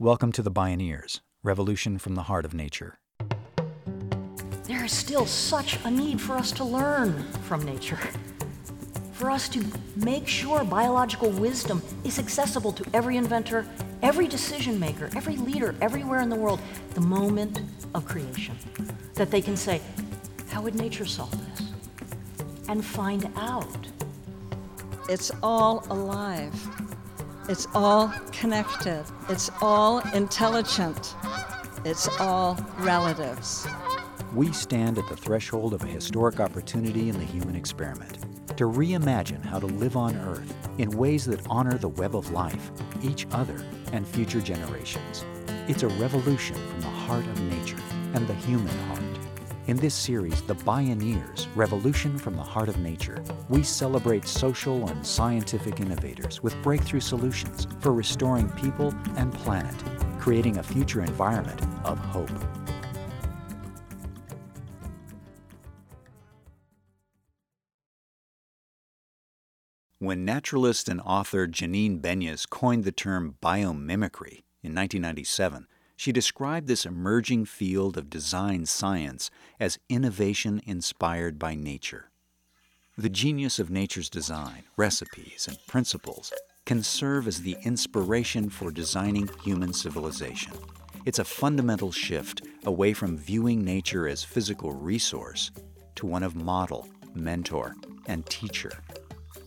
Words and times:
Welcome 0.00 0.30
to 0.34 0.42
the 0.42 0.50
Bioneers 0.52 1.22
Revolution 1.42 1.98
from 1.98 2.14
the 2.14 2.22
Heart 2.22 2.44
of 2.44 2.54
Nature. 2.54 3.00
There 4.62 4.84
is 4.84 4.92
still 4.92 5.26
such 5.26 5.76
a 5.84 5.90
need 5.90 6.20
for 6.20 6.36
us 6.36 6.52
to 6.52 6.62
learn 6.62 7.24
from 7.48 7.64
nature. 7.64 7.98
For 9.10 9.28
us 9.28 9.48
to 9.48 9.64
make 9.96 10.28
sure 10.28 10.62
biological 10.62 11.30
wisdom 11.30 11.82
is 12.04 12.20
accessible 12.20 12.70
to 12.74 12.84
every 12.94 13.16
inventor, 13.16 13.66
every 14.00 14.28
decision 14.28 14.78
maker, 14.78 15.10
every 15.16 15.36
leader, 15.36 15.74
everywhere 15.80 16.20
in 16.20 16.28
the 16.28 16.36
world, 16.36 16.60
the 16.94 17.00
moment 17.00 17.62
of 17.92 18.06
creation. 18.06 18.56
That 19.14 19.32
they 19.32 19.40
can 19.40 19.56
say, 19.56 19.80
How 20.48 20.62
would 20.62 20.76
nature 20.76 21.06
solve 21.06 21.32
this? 21.56 21.72
And 22.68 22.84
find 22.84 23.28
out. 23.34 23.88
It's 25.08 25.32
all 25.42 25.84
alive. 25.90 26.54
It's 27.48 27.66
all 27.74 28.12
connected. 28.30 29.04
It's 29.30 29.50
all 29.62 30.00
intelligent. 30.12 31.14
It's 31.82 32.06
all 32.20 32.58
relatives. 32.80 33.66
We 34.34 34.52
stand 34.52 34.98
at 34.98 35.08
the 35.08 35.16
threshold 35.16 35.72
of 35.72 35.82
a 35.82 35.86
historic 35.86 36.40
opportunity 36.40 37.08
in 37.08 37.18
the 37.18 37.24
human 37.24 37.56
experiment 37.56 38.18
to 38.58 38.64
reimagine 38.64 39.42
how 39.42 39.58
to 39.60 39.66
live 39.66 39.96
on 39.96 40.14
Earth 40.16 40.52
in 40.76 40.90
ways 40.90 41.24
that 41.24 41.40
honor 41.48 41.78
the 41.78 41.88
web 41.88 42.14
of 42.14 42.30
life, 42.32 42.70
each 43.02 43.26
other, 43.32 43.64
and 43.92 44.06
future 44.06 44.42
generations. 44.42 45.24
It's 45.68 45.84
a 45.84 45.88
revolution 45.88 46.56
from 46.56 46.80
the 46.82 46.88
heart 46.88 47.24
of 47.24 47.40
nature 47.40 47.80
and 48.12 48.26
the 48.26 48.34
human 48.34 48.76
heart. 48.88 49.07
In 49.68 49.76
this 49.76 49.94
series, 49.94 50.40
The 50.40 50.54
Bioneers 50.54 51.46
Revolution 51.54 52.16
from 52.16 52.36
the 52.36 52.42
Heart 52.42 52.70
of 52.70 52.78
Nature, 52.78 53.22
we 53.50 53.62
celebrate 53.62 54.26
social 54.26 54.88
and 54.88 55.06
scientific 55.06 55.78
innovators 55.80 56.42
with 56.42 56.56
breakthrough 56.62 57.00
solutions 57.00 57.66
for 57.80 57.92
restoring 57.92 58.48
people 58.52 58.94
and 59.16 59.30
planet, 59.30 59.74
creating 60.18 60.56
a 60.56 60.62
future 60.62 61.02
environment 61.02 61.60
of 61.84 61.98
hope. 61.98 62.30
When 69.98 70.24
naturalist 70.24 70.88
and 70.88 71.02
author 71.02 71.46
Janine 71.46 72.00
Benyus 72.00 72.48
coined 72.48 72.84
the 72.84 72.92
term 72.92 73.36
biomimicry 73.42 74.44
in 74.62 74.74
1997, 74.74 75.66
she 75.98 76.12
described 76.12 76.68
this 76.68 76.86
emerging 76.86 77.44
field 77.44 77.98
of 77.98 78.08
design 78.08 78.64
science 78.64 79.32
as 79.58 79.80
innovation 79.88 80.62
inspired 80.64 81.40
by 81.40 81.56
nature. 81.56 82.08
The 82.96 83.08
genius 83.08 83.58
of 83.58 83.68
nature's 83.68 84.08
design, 84.08 84.62
recipes, 84.76 85.48
and 85.48 85.58
principles 85.66 86.32
can 86.66 86.84
serve 86.84 87.26
as 87.26 87.42
the 87.42 87.56
inspiration 87.64 88.48
for 88.48 88.70
designing 88.70 89.28
human 89.42 89.72
civilization. 89.72 90.52
It's 91.04 91.18
a 91.18 91.24
fundamental 91.24 91.90
shift 91.90 92.42
away 92.64 92.92
from 92.92 93.18
viewing 93.18 93.64
nature 93.64 94.06
as 94.06 94.22
physical 94.22 94.70
resource 94.70 95.50
to 95.96 96.06
one 96.06 96.22
of 96.22 96.36
model, 96.36 96.88
mentor, 97.12 97.74
and 98.06 98.24
teacher. 98.26 98.84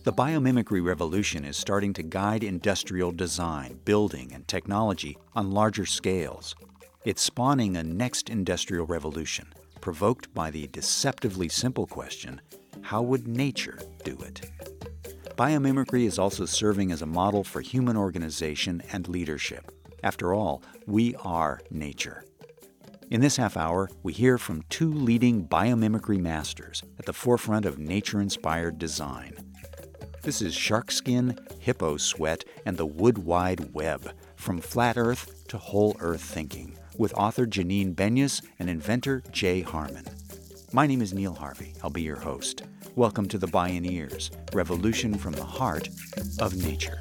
The 0.04 0.12
biomimicry 0.12 0.84
revolution 0.84 1.44
is 1.44 1.56
starting 1.56 1.92
to 1.92 2.02
guide 2.02 2.42
industrial 2.42 3.12
design, 3.12 3.78
building, 3.84 4.32
and 4.34 4.48
technology 4.48 5.16
on 5.36 5.52
larger 5.52 5.86
scales. 5.86 6.56
It's 7.04 7.22
spawning 7.22 7.76
a 7.76 7.84
next 7.84 8.28
industrial 8.28 8.84
revolution, 8.84 9.54
provoked 9.80 10.34
by 10.34 10.50
the 10.50 10.66
deceptively 10.66 11.48
simple 11.48 11.86
question 11.86 12.40
how 12.80 13.00
would 13.00 13.28
nature 13.28 13.78
do 14.02 14.18
it? 14.22 14.50
Biomimicry 15.36 16.04
is 16.04 16.18
also 16.18 16.46
serving 16.46 16.90
as 16.90 17.02
a 17.02 17.06
model 17.06 17.44
for 17.44 17.60
human 17.60 17.96
organization 17.96 18.82
and 18.90 19.06
leadership. 19.06 19.70
After 20.02 20.34
all, 20.34 20.64
we 20.84 21.14
are 21.22 21.60
nature. 21.70 22.24
In 23.12 23.20
this 23.20 23.36
half 23.36 23.56
hour, 23.56 23.88
we 24.02 24.12
hear 24.12 24.36
from 24.36 24.64
two 24.68 24.92
leading 24.92 25.46
biomimicry 25.46 26.18
masters 26.18 26.82
at 26.98 27.06
the 27.06 27.12
forefront 27.12 27.66
of 27.66 27.78
nature 27.78 28.20
inspired 28.20 28.78
design. 28.80 29.51
This 30.22 30.40
is 30.40 30.54
Shark 30.54 30.92
Skin, 30.92 31.36
Hippo 31.58 31.96
Sweat, 31.96 32.44
and 32.64 32.76
the 32.76 32.86
Wood 32.86 33.18
Wide 33.18 33.74
Web 33.74 34.12
From 34.36 34.60
Flat 34.60 34.96
Earth 34.96 35.48
to 35.48 35.58
Whole 35.58 35.96
Earth 35.98 36.20
Thinking 36.20 36.78
with 36.96 37.12
author 37.14 37.44
Janine 37.44 37.92
Benyus 37.92 38.40
and 38.60 38.70
inventor 38.70 39.24
Jay 39.32 39.62
Harman. 39.62 40.04
My 40.72 40.86
name 40.86 41.02
is 41.02 41.12
Neil 41.12 41.34
Harvey. 41.34 41.74
I'll 41.82 41.90
be 41.90 42.02
your 42.02 42.20
host. 42.20 42.62
Welcome 42.94 43.26
to 43.30 43.38
the 43.38 43.48
Bioneers 43.48 44.30
Revolution 44.54 45.14
from 45.14 45.32
the 45.32 45.42
Heart 45.42 45.88
of 46.38 46.54
Nature. 46.54 47.00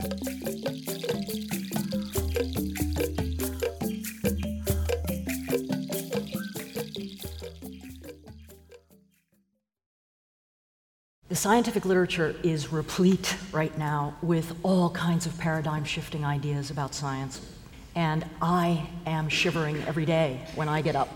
The 11.31 11.38
scientific 11.38 11.86
literature 11.86 12.36
is 12.44 12.74
replete 12.74 13.38
right 13.53 13.78
now 13.78 14.18
with 14.22 14.53
all 14.64 14.90
kinds 14.90 15.25
of 15.25 15.38
paradigm 15.38 15.86
shifting 15.86 16.25
ideas 16.25 16.69
about 16.69 16.94
science. 16.94 17.40
And 17.96 18.25
I 18.42 18.90
am 19.06 19.30
shivering 19.30 19.81
every 19.88 20.06
day 20.06 20.41
when 20.56 20.68
I 20.68 20.81
get 20.81 20.97
up. 20.97 21.08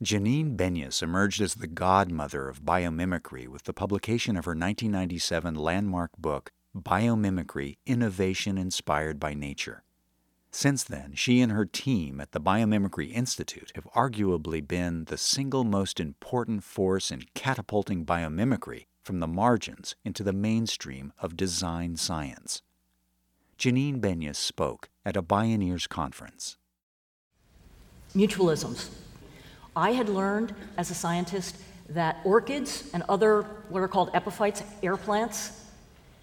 Janine 0.00 0.56
Benyus 0.56 1.02
emerged 1.02 1.40
as 1.40 1.54
the 1.54 1.66
godmother 1.66 2.48
of 2.48 2.62
biomimicry 2.62 3.48
with 3.48 3.64
the 3.64 3.72
publication 3.72 4.36
of 4.36 4.44
her 4.44 4.52
1997 4.52 5.56
landmark 5.56 6.12
book, 6.16 6.52
Biomimicry 6.76 7.78
Innovation 7.84 8.56
Inspired 8.58 9.18
by 9.18 9.34
Nature. 9.34 9.82
Since 10.50 10.84
then, 10.84 11.12
she 11.14 11.40
and 11.40 11.52
her 11.52 11.66
team 11.66 12.20
at 12.20 12.32
the 12.32 12.40
Biomimicry 12.40 13.12
Institute 13.12 13.72
have 13.74 13.84
arguably 13.94 14.66
been 14.66 15.04
the 15.04 15.18
single 15.18 15.62
most 15.62 16.00
important 16.00 16.64
force 16.64 17.10
in 17.10 17.24
catapulting 17.34 18.04
biomimicry 18.04 18.86
from 19.02 19.20
the 19.20 19.26
margins 19.26 19.94
into 20.04 20.22
the 20.22 20.32
mainstream 20.32 21.12
of 21.20 21.36
design 21.36 21.96
science. 21.96 22.62
Janine 23.58 24.00
Benyus 24.00 24.36
spoke 24.36 24.88
at 25.04 25.16
a 25.16 25.22
Bioneers 25.22 25.88
conference. 25.88 26.56
Mutualisms. 28.14 28.88
I 29.76 29.92
had 29.92 30.08
learned 30.08 30.54
as 30.76 30.90
a 30.90 30.94
scientist 30.94 31.56
that 31.88 32.18
orchids 32.24 32.90
and 32.94 33.02
other 33.08 33.42
what 33.68 33.82
are 33.82 33.88
called 33.88 34.10
epiphytes, 34.14 34.62
air 34.82 34.96
plants 34.96 35.64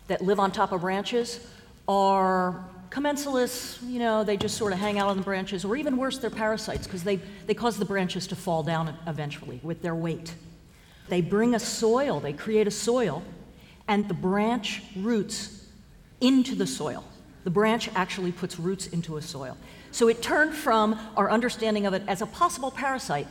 that 0.07 0.21
live 0.21 0.39
on 0.39 0.51
top 0.51 0.71
of 0.71 0.81
branches, 0.81 1.45
are 1.87 2.63
commensalists, 2.95 3.77
you 3.85 3.99
know, 3.99 4.23
they 4.23 4.37
just 4.37 4.57
sort 4.57 4.71
of 4.71 4.79
hang 4.79 4.97
out 4.97 5.09
on 5.09 5.17
the 5.17 5.23
branches, 5.23 5.65
or 5.65 5.75
even 5.75 5.97
worse, 5.97 6.17
they're 6.17 6.29
parasites 6.29 6.87
because 6.87 7.03
they, 7.03 7.17
they 7.45 7.53
cause 7.53 7.77
the 7.77 7.83
branches 7.83 8.25
to 8.25 8.37
fall 8.37 8.63
down 8.63 8.95
eventually 9.05 9.59
with 9.63 9.81
their 9.81 9.93
weight. 9.93 10.33
They 11.09 11.19
bring 11.19 11.53
a 11.55 11.59
soil, 11.59 12.21
they 12.21 12.31
create 12.31 12.67
a 12.67 12.71
soil, 12.71 13.21
and 13.89 14.07
the 14.07 14.13
branch 14.13 14.81
roots 14.95 15.67
into 16.21 16.55
the 16.55 16.65
soil. 16.65 17.03
The 17.43 17.49
branch 17.49 17.89
actually 17.95 18.31
puts 18.31 18.57
roots 18.57 18.87
into 18.87 19.17
a 19.17 19.21
soil. 19.21 19.57
So 19.91 20.07
it 20.07 20.21
turned 20.21 20.55
from 20.55 20.97
our 21.17 21.29
understanding 21.29 21.85
of 21.85 21.93
it 21.93 22.01
as 22.07 22.21
a 22.21 22.25
possible 22.25 22.71
parasite 22.71 23.27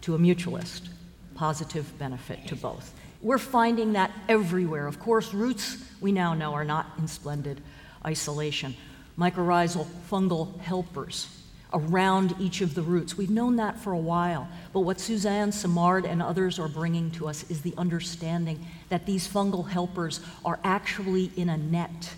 to 0.00 0.16
a 0.16 0.18
mutualist, 0.18 0.88
positive 1.36 1.96
benefit 2.00 2.48
to 2.48 2.56
both. 2.56 2.92
We're 3.22 3.38
finding 3.38 3.92
that 3.92 4.10
everywhere. 4.28 4.88
Of 4.88 4.98
course, 4.98 5.32
roots 5.32 5.78
we 6.00 6.10
now 6.10 6.34
know 6.34 6.52
are 6.52 6.64
not 6.64 6.86
in 6.98 7.06
splendid 7.06 7.60
isolation 8.04 8.74
mycorrhizal 9.18 9.86
fungal 10.10 10.58
helpers 10.60 11.28
around 11.72 12.34
each 12.38 12.60
of 12.60 12.74
the 12.74 12.82
roots. 12.82 13.16
We've 13.16 13.30
known 13.30 13.56
that 13.56 13.78
for 13.78 13.92
a 13.92 13.98
while, 13.98 14.48
but 14.72 14.80
what 14.80 15.00
Suzanne 15.00 15.50
Simard 15.50 16.06
and 16.06 16.22
others 16.22 16.58
are 16.58 16.68
bringing 16.68 17.10
to 17.12 17.28
us 17.28 17.48
is 17.50 17.62
the 17.62 17.74
understanding 17.76 18.64
that 18.88 19.06
these 19.06 19.26
fungal 19.26 19.68
helpers 19.68 20.20
are 20.44 20.60
actually 20.62 21.32
in 21.36 21.48
a 21.48 21.56
net 21.56 22.14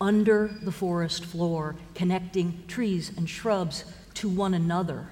under 0.00 0.50
the 0.62 0.72
forest 0.72 1.24
floor, 1.24 1.76
connecting 1.94 2.64
trees 2.66 3.12
and 3.16 3.30
shrubs 3.30 3.84
to 4.14 4.28
one 4.28 4.54
another. 4.54 5.06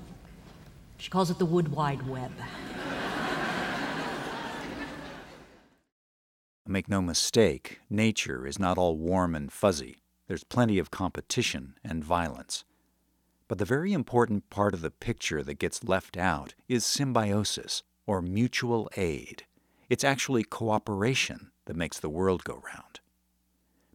She 0.99 1.11
calls 1.11 1.31
it 1.31 1.39
the 1.39 1.47
wood 1.47 1.69
wide 1.69 2.07
web. 2.07 2.33
Make 6.67 6.89
no 6.89 7.03
mistake, 7.03 7.81
nature 7.91 8.47
is 8.47 8.59
not 8.59 8.79
all 8.79 8.97
warm 8.97 9.35
and 9.35 9.53
fuzzy. 9.53 10.04
There's 10.27 10.45
plenty 10.45 10.79
of 10.79 10.91
competition 10.91 11.75
and 11.85 12.03
violence. 12.03 12.65
But 13.47 13.59
the 13.59 13.67
very 13.67 13.93
important 13.93 14.49
part 14.49 14.73
of 14.73 14.81
the 14.81 14.91
picture 14.91 15.43
that 15.43 15.59
gets 15.59 15.85
left 15.85 16.17
out 16.17 16.55
is 16.67 16.87
symbiosis, 16.87 17.83
or 18.07 18.23
mutual 18.23 18.89
aid. 18.97 19.45
It's 19.91 20.05
actually 20.05 20.45
cooperation 20.45 21.51
that 21.67 21.77
makes 21.77 22.01
the 22.01 22.09
world 22.09 22.45
go 22.45 22.63
round. 22.65 23.01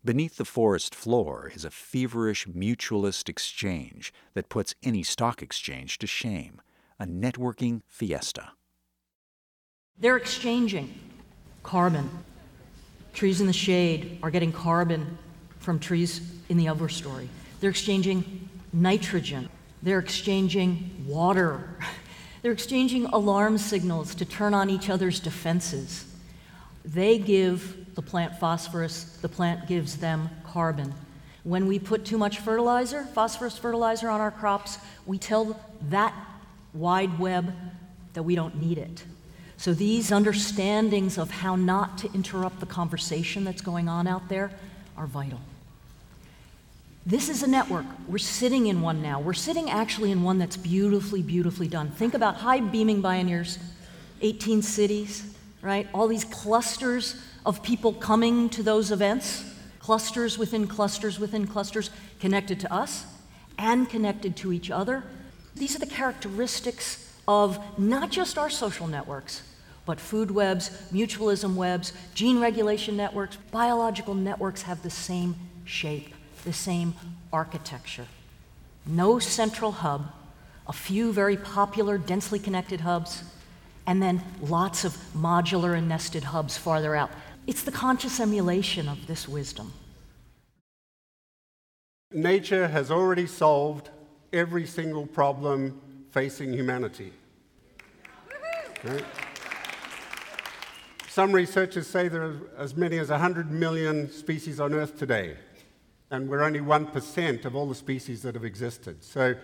Beneath 0.05 0.37
the 0.37 0.45
forest 0.45 0.95
floor 0.95 1.51
is 1.53 1.65
a 1.65 1.71
feverish 1.71 2.47
mutualist 2.47 3.27
exchange 3.27 4.13
that 4.33 4.49
puts 4.49 4.75
any 4.83 5.03
stock 5.03 5.41
exchange 5.41 5.97
to 5.97 6.07
shame, 6.07 6.61
a 6.99 7.05
networking 7.05 7.81
fiesta. 7.87 8.51
They're 9.99 10.15
exchanging 10.15 10.93
carbon. 11.63 12.09
Trees 13.13 13.41
in 13.41 13.47
the 13.47 13.53
shade 13.53 14.19
are 14.23 14.31
getting 14.31 14.53
carbon 14.53 15.17
from 15.59 15.79
trees 15.79 16.21
in 16.49 16.57
the 16.57 16.65
overstory. 16.65 17.27
They're 17.59 17.69
exchanging 17.69 18.49
nitrogen. 18.73 19.49
They're 19.83 19.99
exchanging 19.99 21.05
water. 21.07 21.69
They're 22.41 22.53
exchanging 22.53 23.05
alarm 23.07 23.57
signals 23.57 24.15
to 24.15 24.25
turn 24.25 24.53
on 24.53 24.69
each 24.69 24.89
other's 24.89 25.19
defenses. 25.19 26.05
They 26.85 27.17
give 27.17 27.93
the 27.95 28.01
plant 28.01 28.39
phosphorus, 28.39 29.17
the 29.21 29.27
plant 29.27 29.67
gives 29.67 29.97
them 29.97 30.29
carbon. 30.45 30.93
When 31.43 31.67
we 31.67 31.79
put 31.79 32.05
too 32.05 32.17
much 32.17 32.39
fertilizer, 32.39 33.03
phosphorus 33.03 33.57
fertilizer, 33.57 34.09
on 34.09 34.21
our 34.21 34.31
crops, 34.31 34.77
we 35.05 35.17
tell 35.17 35.59
that 35.89 36.13
wide 36.73 37.19
web 37.19 37.53
that 38.13 38.23
we 38.23 38.35
don't 38.35 38.61
need 38.61 38.77
it. 38.77 39.03
So 39.57 39.73
these 39.73 40.11
understandings 40.11 41.17
of 41.17 41.29
how 41.29 41.57
not 41.57 41.97
to 41.99 42.13
interrupt 42.13 42.61
the 42.61 42.65
conversation 42.65 43.43
that's 43.43 43.61
going 43.61 43.89
on 43.89 44.07
out 44.07 44.29
there 44.29 44.51
are 44.99 45.07
vital. 45.07 45.39
This 47.05 47.29
is 47.29 47.41
a 47.41 47.47
network. 47.47 47.85
We're 48.07 48.17
sitting 48.17 48.67
in 48.67 48.81
one 48.81 49.01
now. 49.01 49.21
We're 49.21 49.33
sitting 49.33 49.69
actually 49.69 50.11
in 50.11 50.21
one 50.21 50.37
that's 50.37 50.57
beautifully, 50.57 51.23
beautifully 51.23 51.69
done. 51.69 51.89
Think 51.89 52.13
about 52.13 52.35
high 52.35 52.59
beaming 52.59 53.01
Bioneers, 53.01 53.57
18 54.21 54.61
cities, 54.61 55.33
right? 55.61 55.87
All 55.93 56.07
these 56.07 56.25
clusters 56.25 57.15
of 57.45 57.63
people 57.63 57.93
coming 57.93 58.49
to 58.49 58.61
those 58.61 58.91
events, 58.91 59.45
clusters 59.79 60.37
within 60.37 60.67
clusters 60.67 61.17
within 61.17 61.47
clusters, 61.47 61.89
connected 62.19 62.59
to 62.59 62.71
us 62.71 63.05
and 63.57 63.89
connected 63.89 64.35
to 64.35 64.51
each 64.51 64.69
other. 64.69 65.03
These 65.55 65.75
are 65.77 65.79
the 65.79 65.87
characteristics 65.87 67.09
of 67.25 67.57
not 67.79 68.11
just 68.11 68.37
our 68.37 68.49
social 68.49 68.87
networks, 68.87 69.43
but 69.89 69.99
food 69.99 70.29
webs, 70.29 70.69
mutualism 70.93 71.55
webs, 71.55 71.93
gene 72.13 72.39
regulation 72.39 72.95
networks, 72.95 73.37
biological 73.49 74.13
networks 74.13 74.61
have 74.61 74.83
the 74.83 74.89
same 74.91 75.35
shape 75.65 76.13
the 76.43 76.53
same 76.53 76.93
architecture. 77.33 78.05
No 78.85 79.17
central 79.17 79.71
hub, 79.71 80.11
a 80.67 80.73
few 80.73 81.11
very 81.11 81.37
popular, 81.37 81.97
densely 81.97 82.37
connected 82.37 82.81
hubs, 82.81 83.23
and 83.87 83.99
then 83.99 84.21
lots 84.43 84.85
of 84.85 84.95
modular 85.17 85.75
and 85.75 85.89
nested 85.89 86.25
hubs 86.25 86.55
farther 86.55 86.95
out. 86.95 87.09
It's 87.47 87.63
the 87.63 87.71
conscious 87.71 88.19
emulation 88.19 88.87
of 88.87 89.07
this 89.07 89.27
wisdom. 89.27 89.73
Nature 92.11 92.67
has 92.67 92.91
already 92.91 93.25
solved 93.25 93.89
every 94.33 94.67
single 94.67 95.07
problem 95.07 95.81
facing 96.11 96.53
humanity. 96.53 97.11
Right? 98.83 99.03
Some 101.19 101.33
researchers 101.33 101.85
say 101.85 102.07
there 102.07 102.23
are 102.23 102.39
as 102.57 102.77
many 102.77 102.97
as 102.97 103.09
100 103.09 103.51
million 103.51 104.09
species 104.09 104.57
on 104.61 104.73
Earth 104.73 104.97
today 104.97 105.35
and 106.11 106.29
we're 106.29 106.41
only 106.41 106.61
1% 106.61 107.43
of 107.43 107.57
all 107.57 107.67
the 107.67 107.75
species 107.75 108.21
that 108.21 108.35
have 108.35 108.45
existed. 108.45 109.03
So, 109.03 109.35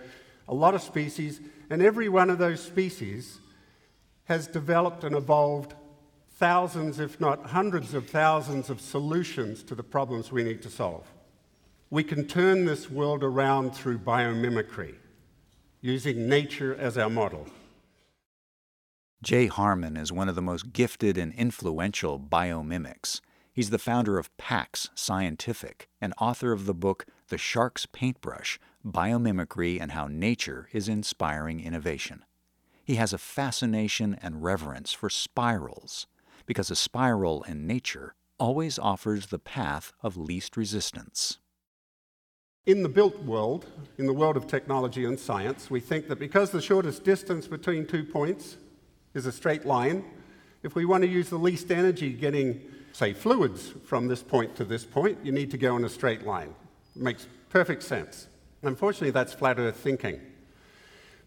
a 0.48 0.54
lot 0.54 0.74
of 0.74 0.80
species, 0.80 1.38
and 1.68 1.82
every 1.82 2.08
one 2.08 2.30
of 2.30 2.38
those 2.38 2.62
species 2.62 3.40
has 4.24 4.46
developed 4.46 5.04
and 5.04 5.14
evolved 5.14 5.74
thousands, 6.38 6.98
if 6.98 7.20
not 7.20 7.44
hundreds 7.44 7.92
of 7.92 8.08
thousands, 8.08 8.70
of 8.70 8.80
solutions 8.80 9.62
to 9.64 9.74
the 9.74 9.82
problems 9.82 10.32
we 10.32 10.42
need 10.42 10.62
to 10.62 10.70
solve. 10.70 11.06
We 11.90 12.04
can 12.04 12.26
turn 12.26 12.64
this 12.64 12.90
world 12.90 13.22
around 13.22 13.74
through 13.74 13.98
biomimicry, 13.98 14.94
using 15.82 16.26
nature 16.26 16.74
as 16.74 16.96
our 16.96 17.10
model. 17.10 17.46
Jay 19.22 19.46
Harman 19.46 19.96
is 19.96 20.12
one 20.12 20.28
of 20.28 20.34
the 20.34 20.42
most 20.42 20.72
gifted 20.72 21.16
and 21.16 21.32
influential 21.32 22.20
biomimics. 22.20 23.20
He's 23.50 23.70
the 23.70 23.78
founder 23.78 24.18
of 24.18 24.36
PAX 24.36 24.90
Scientific 24.94 25.88
and 26.00 26.12
author 26.18 26.52
of 26.52 26.66
the 26.66 26.74
book 26.74 27.06
The 27.28 27.38
Shark's 27.38 27.86
Paintbrush 27.86 28.60
Biomimicry 28.84 29.80
and 29.80 29.92
How 29.92 30.06
Nature 30.06 30.68
is 30.72 30.88
Inspiring 30.88 31.60
Innovation. 31.60 32.24
He 32.84 32.96
has 32.96 33.14
a 33.14 33.18
fascination 33.18 34.16
and 34.20 34.44
reverence 34.44 34.92
for 34.92 35.08
spirals, 35.08 36.06
because 36.44 36.70
a 36.70 36.76
spiral 36.76 37.42
in 37.44 37.66
nature 37.66 38.14
always 38.38 38.78
offers 38.78 39.26
the 39.26 39.38
path 39.38 39.94
of 40.02 40.18
least 40.18 40.58
resistance. 40.58 41.38
In 42.66 42.82
the 42.82 42.88
built 42.88 43.22
world, 43.24 43.66
in 43.96 44.06
the 44.06 44.12
world 44.12 44.36
of 44.36 44.46
technology 44.46 45.04
and 45.06 45.18
science, 45.18 45.70
we 45.70 45.80
think 45.80 46.06
that 46.08 46.18
because 46.18 46.50
the 46.50 46.60
shortest 46.60 47.02
distance 47.02 47.48
between 47.48 47.86
two 47.86 48.04
points 48.04 48.58
is 49.16 49.26
a 49.26 49.32
straight 49.32 49.66
line, 49.66 50.04
if 50.62 50.74
we 50.74 50.84
want 50.84 51.02
to 51.02 51.08
use 51.08 51.28
the 51.28 51.38
least 51.38 51.70
energy 51.70 52.12
getting 52.12 52.60
say, 52.96 53.12
fluids 53.12 53.74
from 53.84 54.08
this 54.08 54.22
point 54.22 54.56
to 54.56 54.64
this 54.64 54.82
point, 54.82 55.18
you 55.22 55.30
need 55.30 55.50
to 55.50 55.58
go 55.58 55.76
in 55.76 55.84
a 55.84 55.88
straight 55.88 56.24
line. 56.24 56.54
It 56.94 57.02
makes 57.02 57.26
perfect 57.50 57.82
sense. 57.82 58.26
Unfortunately, 58.62 59.10
that's 59.10 59.34
flat 59.34 59.58
earth 59.58 59.76
thinking. 59.76 60.18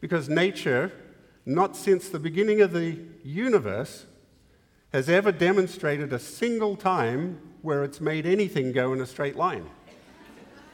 Because 0.02 0.30
nature, 0.30 0.92
not 1.46 1.76
since 1.76 2.10
the 2.10 2.18
beginning 2.18 2.62
of 2.62 2.72
the 2.72 2.98
universe, 3.24 4.08
has 4.94 5.10
ever 5.10 5.32
demonstrated 5.32 6.12
a 6.12 6.18
single 6.18 6.76
time 6.76 7.40
where 7.62 7.84
it's 7.84 8.02
made 8.02 8.26
anything 8.26 8.72
go 8.72 8.92
in 8.92 9.00
a 9.00 9.06
straight 9.06 9.36
line. 9.36 9.70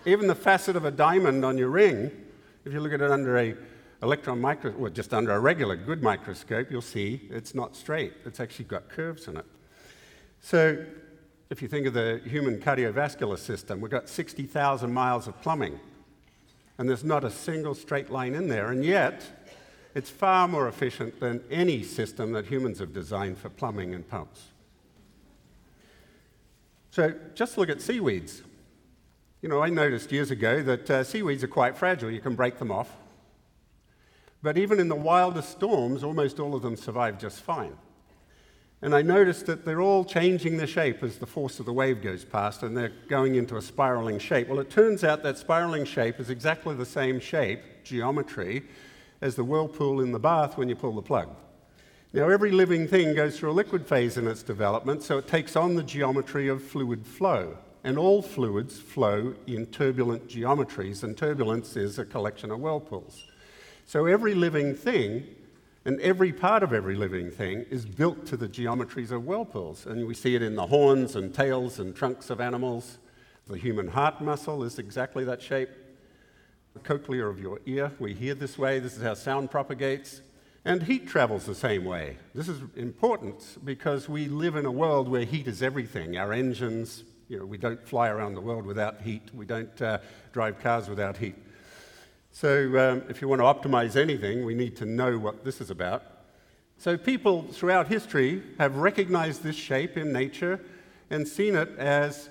Even 0.06 0.28
the 0.28 0.36
facet 0.36 0.78
of 0.78 0.86
a 0.86 0.92
diamond 0.92 1.44
on 1.44 1.58
your 1.58 1.70
ring, 1.70 2.10
if 2.64 2.72
you 2.72 2.80
look 2.80 2.94
at 2.94 3.02
it 3.02 3.12
under 3.12 3.38
a 3.38 3.54
electron 4.02 4.40
microscope, 4.42 4.80
well, 4.80 4.92
just 4.92 5.14
under 5.14 5.32
a 5.32 5.40
regular 5.40 5.76
good 5.76 6.04
microscope, 6.04 6.70
you'll 6.70 6.82
see 6.82 7.22
it's 7.30 7.56
not 7.56 7.76
straight. 7.76 8.14
It's 8.26 8.40
actually 8.40 8.66
got 8.66 8.90
curves 8.90 9.28
in 9.28 9.38
it. 9.38 9.46
So, 10.42 10.86
if 11.50 11.62
you 11.62 11.68
think 11.68 11.86
of 11.88 11.94
the 11.94 12.22
human 12.26 12.60
cardiovascular 12.60 13.38
system, 13.38 13.80
we've 13.80 13.92
got 13.92 14.10
60,000 14.10 14.92
miles 14.92 15.28
of 15.28 15.40
plumbing, 15.42 15.80
and 16.78 16.90
there's 16.90 17.04
not 17.04 17.24
a 17.24 17.30
single 17.30 17.76
straight 17.76 18.10
line 18.10 18.34
in 18.36 18.48
there, 18.48 18.72
and 18.72 18.84
yet 18.84 19.50
it's 19.94 20.10
far 20.10 20.48
more 20.48 20.68
efficient 20.68 21.20
than 21.20 21.44
any 21.50 21.84
system 21.84 22.32
that 22.34 22.48
humans 22.48 22.80
have 22.80 22.94
designed 22.94 23.38
for 23.38 23.50
plumbing 23.50 23.94
and 23.94 24.08
pumps. 24.10 24.48
So, 26.92 27.14
just 27.34 27.58
look 27.58 27.70
at 27.70 27.82
seaweeds. 27.82 28.42
You 29.42 29.50
know, 29.50 29.62
I 29.62 29.70
noticed 29.70 30.12
years 30.12 30.32
ago 30.32 30.64
that 30.64 30.90
uh, 30.90 31.04
seaweeds 31.04 31.44
are 31.44 31.48
quite 31.48 31.78
fragile, 31.78 32.10
you 32.10 32.22
can 32.22 32.36
break 32.36 32.58
them 32.58 32.72
off. 32.72 32.90
But 34.46 34.60
even 34.60 34.80
in 34.80 34.90
the 34.90 34.96
wildest 34.96 35.50
storms, 35.50 36.04
almost 36.04 36.40
all 36.40 36.54
of 36.54 36.62
them 36.62 36.76
survive 36.76 37.18
just 37.18 37.42
fine. 37.42 37.76
And 38.84 38.94
I 38.94 39.02
noticed 39.02 39.48
that 39.48 39.66
they're 39.66 39.82
all 39.82 40.06
changing 40.06 40.58
their 40.58 40.68
shape 40.68 41.02
as 41.02 41.18
the 41.18 41.26
force 41.26 41.60
of 41.60 41.66
the 41.66 41.74
wave 41.74 42.04
goes 42.04 42.24
past, 42.24 42.62
and 42.62 42.78
they're 42.78 42.94
going 43.10 43.34
into 43.34 43.58
a 43.58 43.62
spiraling 43.64 44.20
shape. 44.20 44.48
Well, 44.48 44.60
it 44.60 44.70
turns 44.70 45.04
out 45.04 45.24
that 45.24 45.40
spiraling 45.40 45.84
shape 45.84 46.20
is 46.20 46.30
exactly 46.30 46.76
the 46.76 46.86
same 46.86 47.20
shape, 47.20 47.60
geometry, 47.84 48.62
as 49.20 49.36
the 49.36 49.44
whirlpool 49.44 50.00
in 50.00 50.12
the 50.12 50.20
bath 50.20 50.60
when 50.60 50.70
you 50.70 50.76
pull 50.76 50.94
the 50.94 51.02
plug. 51.02 51.36
Now, 52.14 52.30
every 52.30 52.52
living 52.52 52.88
thing 52.88 53.16
goes 53.16 53.40
through 53.40 53.50
a 53.50 53.60
liquid 53.60 53.88
phase 53.88 54.16
in 54.16 54.28
its 54.28 54.44
development, 54.44 55.02
so 55.02 55.18
it 55.18 55.28
takes 55.28 55.56
on 55.56 55.74
the 55.74 55.82
geometry 55.82 56.50
of 56.50 56.62
fluid 56.62 57.08
flow. 57.08 57.58
And 57.84 57.98
all 57.98 58.22
fluids 58.22 58.78
flow 58.78 59.34
in 59.48 59.66
turbulent 59.66 60.28
geometries, 60.28 61.02
and 61.02 61.18
turbulence 61.18 61.76
is 61.76 61.98
a 61.98 62.06
collection 62.06 62.52
of 62.52 62.60
whirlpools. 62.60 63.24
So 63.86 64.08
every 64.08 64.34
living 64.34 64.74
thing 64.74 65.28
and 65.86 66.02
every 66.02 66.34
part 66.34 66.64
of 66.64 66.74
every 66.74 66.96
living 66.96 67.30
thing 67.30 67.66
is 67.70 67.86
built 67.86 68.26
to 68.26 68.38
the 68.38 68.50
geometries 68.50 69.12
of 69.12 69.26
whirlpools. 69.26 69.86
And 69.86 70.08
we 70.08 70.16
see 70.16 70.34
it 70.34 70.42
in 70.42 70.56
the 70.56 70.66
horns 70.66 71.16
and 71.16 71.34
tails 71.34 71.78
and 71.78 71.96
trunks 71.96 72.32
of 72.32 72.42
animals. 72.42 72.98
The 73.48 73.58
human 73.58 73.90
heart 73.90 74.22
muscle 74.22 74.64
is 74.64 74.80
exactly 74.80 75.24
that 75.26 75.42
shape. 75.42 75.70
The 76.74 76.80
cochlea 76.80 77.28
of 77.28 77.40
your 77.40 77.62
ear, 77.68 77.92
we 78.00 78.16
hear 78.16 78.34
this 78.34 78.58
way. 78.58 78.80
This 78.80 78.98
is 78.98 79.04
how 79.04 79.14
sound 79.14 79.52
propagates. 79.52 80.22
And 80.66 80.82
heat 80.82 81.08
travels 81.08 81.46
the 81.46 81.54
same 81.54 81.86
way. 81.86 82.18
This 82.34 82.50
is 82.50 82.60
important 82.76 83.64
because 83.64 84.10
we 84.10 84.28
live 84.28 84.56
in 84.56 84.66
a 84.66 84.72
world 84.72 85.08
where 85.08 85.24
heat 85.24 85.48
is 85.48 85.62
everything. 85.62 86.18
Our 86.18 86.34
engines, 86.34 87.04
you 87.30 87.38
know, 87.38 87.46
we 87.46 87.60
don't 87.60 87.88
fly 87.88 88.10
around 88.10 88.34
the 88.34 88.42
world 88.42 88.66
without 88.66 89.02
heat. 89.02 89.30
We 89.32 89.46
don't 89.46 89.80
uh, 89.80 90.00
drive 90.34 90.60
cars 90.60 90.90
without 90.90 91.18
heat. 91.18 91.36
So, 92.36 92.78
um, 92.78 93.04
if 93.08 93.22
you 93.22 93.30
want 93.30 93.40
to 93.40 93.46
optimize 93.46 93.96
anything, 93.96 94.44
we 94.44 94.56
need 94.56 94.76
to 94.76 94.86
know 94.86 95.18
what 95.18 95.46
this 95.46 95.62
is 95.62 95.70
about. 95.70 96.04
So, 96.78 96.98
people 96.98 97.44
throughout 97.44 97.88
history 97.88 98.44
have 98.58 98.76
recognized 98.76 99.42
this 99.42 99.56
shape 99.56 99.96
in 99.96 100.12
nature 100.12 100.60
and 101.10 101.26
seen 101.26 101.56
it 101.56 101.70
as 101.78 102.28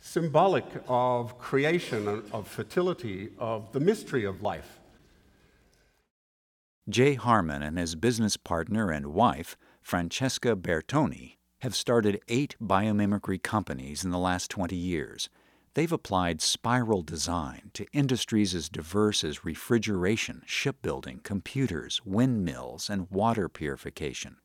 symbolic 0.00 0.66
of 0.86 1.38
creation, 1.38 2.24
of 2.30 2.46
fertility, 2.46 3.30
of 3.38 3.72
the 3.72 3.80
mystery 3.80 4.24
of 4.24 4.42
life. 4.42 4.80
Jay 6.86 7.14
Harman 7.14 7.62
and 7.62 7.78
his 7.78 7.94
business 7.94 8.36
partner 8.36 8.90
and 8.90 9.14
wife, 9.14 9.56
Francesca 9.80 10.56
Bertoni, 10.56 11.38
have 11.60 11.74
started 11.74 12.20
eight 12.28 12.54
biomimicry 12.62 13.42
companies 13.42 14.04
in 14.04 14.10
the 14.10 14.18
last 14.18 14.50
20 14.50 14.76
years 14.76 15.30
They've 15.78 15.92
applied 15.92 16.40
spiral 16.40 17.02
design 17.02 17.70
to 17.74 17.86
industries 17.92 18.52
as 18.52 18.68
diverse 18.68 19.22
as 19.22 19.44
refrigeration, 19.44 20.42
shipbuilding, 20.44 21.20
computers, 21.22 22.00
windmills, 22.04 22.90
and 22.90 23.08
water 23.12 23.48
purification. 23.48 24.38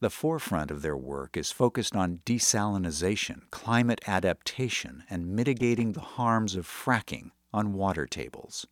The 0.00 0.10
forefront 0.10 0.70
of 0.70 0.82
their 0.82 0.98
work 0.98 1.38
is 1.38 1.50
focused 1.50 1.96
on 1.96 2.20
desalination, 2.26 3.50
climate 3.50 4.02
adaptation, 4.06 5.04
and 5.08 5.34
mitigating 5.34 5.92
the 5.92 6.00
harms 6.00 6.54
of 6.54 6.66
fracking, 6.66 7.30
on 7.54 7.72
water 7.72 8.04
tables. 8.04 8.66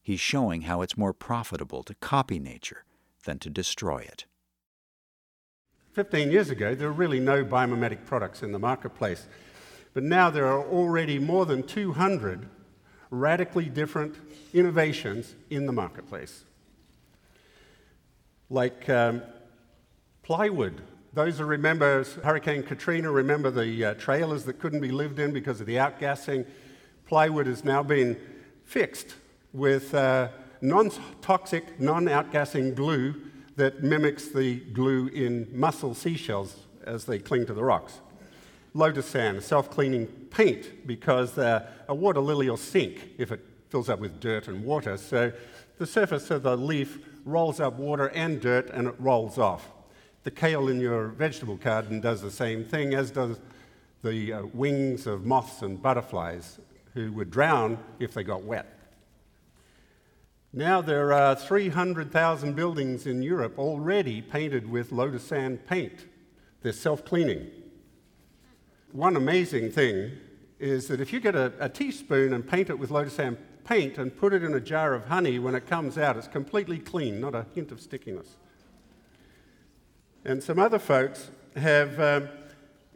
He's 0.00 0.20
showing 0.20 0.62
how 0.62 0.80
it's 0.80 0.96
more 0.96 1.12
profitable 1.12 1.82
to 1.82 1.94
copy 1.96 2.38
nature 2.38 2.86
than 3.26 3.38
to 3.40 3.50
destroy 3.50 3.98
it. 3.98 4.24
15 5.92 6.30
years 6.30 6.48
ago, 6.48 6.74
there 6.74 6.88
were 6.88 6.94
really 6.94 7.20
no 7.20 7.44
biomimetic 7.44 8.06
products 8.06 8.42
in 8.42 8.52
the 8.52 8.58
marketplace. 8.58 9.26
But 9.92 10.04
now 10.04 10.30
there 10.30 10.46
are 10.46 10.64
already 10.64 11.18
more 11.18 11.46
than 11.46 11.62
200 11.62 12.46
radically 13.10 13.66
different 13.66 14.14
innovations 14.54 15.34
in 15.50 15.66
the 15.66 15.72
marketplace. 15.72 16.44
Like 18.48 18.88
um, 18.88 19.22
plywood. 20.22 20.80
Those 21.12 21.38
who 21.38 21.44
remember 21.44 22.04
Hurricane 22.22 22.62
Katrina 22.62 23.10
remember 23.10 23.50
the 23.50 23.84
uh, 23.84 23.94
trailers 23.94 24.44
that 24.44 24.60
couldn't 24.60 24.80
be 24.80 24.92
lived 24.92 25.18
in 25.18 25.32
because 25.32 25.60
of 25.60 25.66
the 25.66 25.74
outgassing. 25.74 26.46
Plywood 27.06 27.48
has 27.48 27.64
now 27.64 27.82
been 27.82 28.16
fixed 28.64 29.16
with 29.52 29.92
uh, 29.92 30.28
non 30.60 30.90
toxic, 31.20 31.80
non 31.80 32.04
outgassing 32.04 32.76
glue 32.76 33.16
that 33.56 33.82
mimics 33.82 34.28
the 34.28 34.60
glue 34.60 35.08
in 35.08 35.48
mussel 35.52 35.94
seashells 35.94 36.66
as 36.84 37.04
they 37.06 37.18
cling 37.18 37.44
to 37.46 37.54
the 37.54 37.64
rocks. 37.64 38.00
Lotusan, 38.74 39.42
self 39.42 39.70
cleaning 39.70 40.06
paint, 40.30 40.86
because 40.86 41.36
uh, 41.38 41.68
a 41.88 41.94
water 41.94 42.20
lily 42.20 42.48
will 42.48 42.56
sink 42.56 43.10
if 43.18 43.32
it 43.32 43.44
fills 43.68 43.88
up 43.88 43.98
with 43.98 44.20
dirt 44.20 44.48
and 44.48 44.64
water. 44.64 44.96
So 44.96 45.32
the 45.78 45.86
surface 45.86 46.30
of 46.30 46.42
the 46.42 46.56
leaf 46.56 46.98
rolls 47.24 47.60
up 47.60 47.74
water 47.74 48.08
and 48.08 48.40
dirt 48.40 48.70
and 48.70 48.88
it 48.88 48.94
rolls 48.98 49.38
off. 49.38 49.70
The 50.24 50.30
kale 50.30 50.68
in 50.68 50.80
your 50.80 51.08
vegetable 51.08 51.56
garden 51.56 52.00
does 52.00 52.20
the 52.20 52.30
same 52.30 52.64
thing, 52.64 52.94
as 52.94 53.10
does 53.10 53.38
the 54.02 54.32
uh, 54.32 54.42
wings 54.52 55.06
of 55.06 55.24
moths 55.24 55.62
and 55.62 55.80
butterflies 55.80 56.58
who 56.94 57.12
would 57.12 57.30
drown 57.30 57.78
if 57.98 58.14
they 58.14 58.22
got 58.22 58.42
wet. 58.42 58.76
Now 60.52 60.80
there 60.80 61.12
are 61.12 61.36
300,000 61.36 62.54
buildings 62.56 63.06
in 63.06 63.22
Europe 63.22 63.58
already 63.58 64.20
painted 64.20 64.68
with 64.68 64.90
Lotusan 64.90 65.64
paint. 65.66 66.06
They're 66.62 66.72
self 66.72 67.04
cleaning. 67.04 67.50
One 68.92 69.14
amazing 69.14 69.70
thing 69.70 70.10
is 70.58 70.88
that 70.88 71.00
if 71.00 71.12
you 71.12 71.20
get 71.20 71.36
a, 71.36 71.52
a, 71.60 71.68
teaspoon 71.68 72.32
and 72.32 72.46
paint 72.46 72.70
it 72.70 72.78
with 72.78 72.90
Lotusan 72.90 73.36
paint 73.62 73.98
and 73.98 74.16
put 74.16 74.32
it 74.32 74.42
in 74.42 74.52
a 74.54 74.60
jar 74.60 74.94
of 74.94 75.06
honey, 75.06 75.38
when 75.38 75.54
it 75.54 75.66
comes 75.68 75.96
out, 75.96 76.16
it's 76.16 76.26
completely 76.26 76.78
clean, 76.78 77.20
not 77.20 77.34
a 77.34 77.46
hint 77.54 77.70
of 77.70 77.80
stickiness. 77.80 78.36
And 80.24 80.42
some 80.42 80.58
other 80.58 80.80
folks 80.80 81.30
have 81.54 82.00
um, 82.00 82.28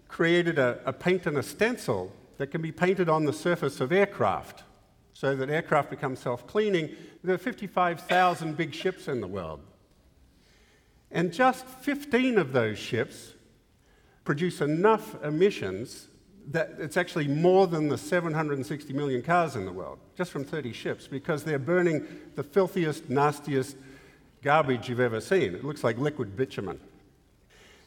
created 0.08 0.58
a, 0.58 0.80
a 0.84 0.92
paint 0.92 1.26
and 1.26 1.38
a 1.38 1.44
stencil 1.44 2.12
that 2.38 2.48
can 2.48 2.60
be 2.60 2.72
painted 2.72 3.08
on 3.08 3.24
the 3.24 3.32
surface 3.32 3.80
of 3.80 3.92
aircraft 3.92 4.64
so 5.12 5.36
that 5.36 5.48
aircraft 5.48 5.90
become 5.90 6.16
self 6.16 6.44
cleaning. 6.48 6.90
There 7.22 7.36
are 7.36 7.38
55,000 7.38 8.56
big 8.56 8.74
ships 8.74 9.06
in 9.06 9.20
the 9.20 9.28
world. 9.28 9.60
And 11.12 11.32
just 11.32 11.64
15 11.64 12.36
of 12.36 12.52
those 12.52 12.78
ships 12.78 13.33
produce 14.24 14.60
enough 14.60 15.22
emissions 15.22 16.08
that 16.50 16.74
it's 16.78 16.96
actually 16.96 17.28
more 17.28 17.66
than 17.66 17.88
the 17.88 17.96
760 17.96 18.92
million 18.92 19.22
cars 19.22 19.56
in 19.56 19.64
the 19.64 19.72
world, 19.72 19.98
just 20.16 20.30
from 20.30 20.44
30 20.44 20.72
ships, 20.72 21.06
because 21.06 21.44
they're 21.44 21.58
burning 21.58 22.06
the 22.34 22.42
filthiest, 22.42 23.08
nastiest 23.08 23.76
garbage 24.42 24.88
you've 24.88 25.00
ever 25.00 25.20
seen. 25.20 25.54
It 25.54 25.64
looks 25.64 25.82
like 25.82 25.98
liquid 25.98 26.36
bitumen. 26.36 26.78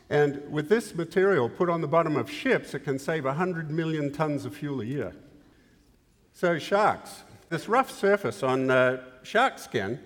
And 0.09 0.49
with 0.51 0.69
this 0.69 0.95
material 0.95 1.49
put 1.49 1.69
on 1.69 1.81
the 1.81 1.87
bottom 1.87 2.15
of 2.15 2.31
ships, 2.31 2.73
it 2.73 2.79
can 2.79 2.97
save 2.97 3.25
100 3.25 3.69
million 3.69 4.11
tons 4.11 4.45
of 4.45 4.55
fuel 4.55 4.81
a 4.81 4.85
year. 4.85 5.13
So, 6.33 6.57
sharks. 6.57 7.23
This 7.49 7.67
rough 7.67 7.91
surface 7.91 8.43
on 8.43 8.69
uh, 8.69 9.03
shark 9.23 9.59
skin 9.59 9.99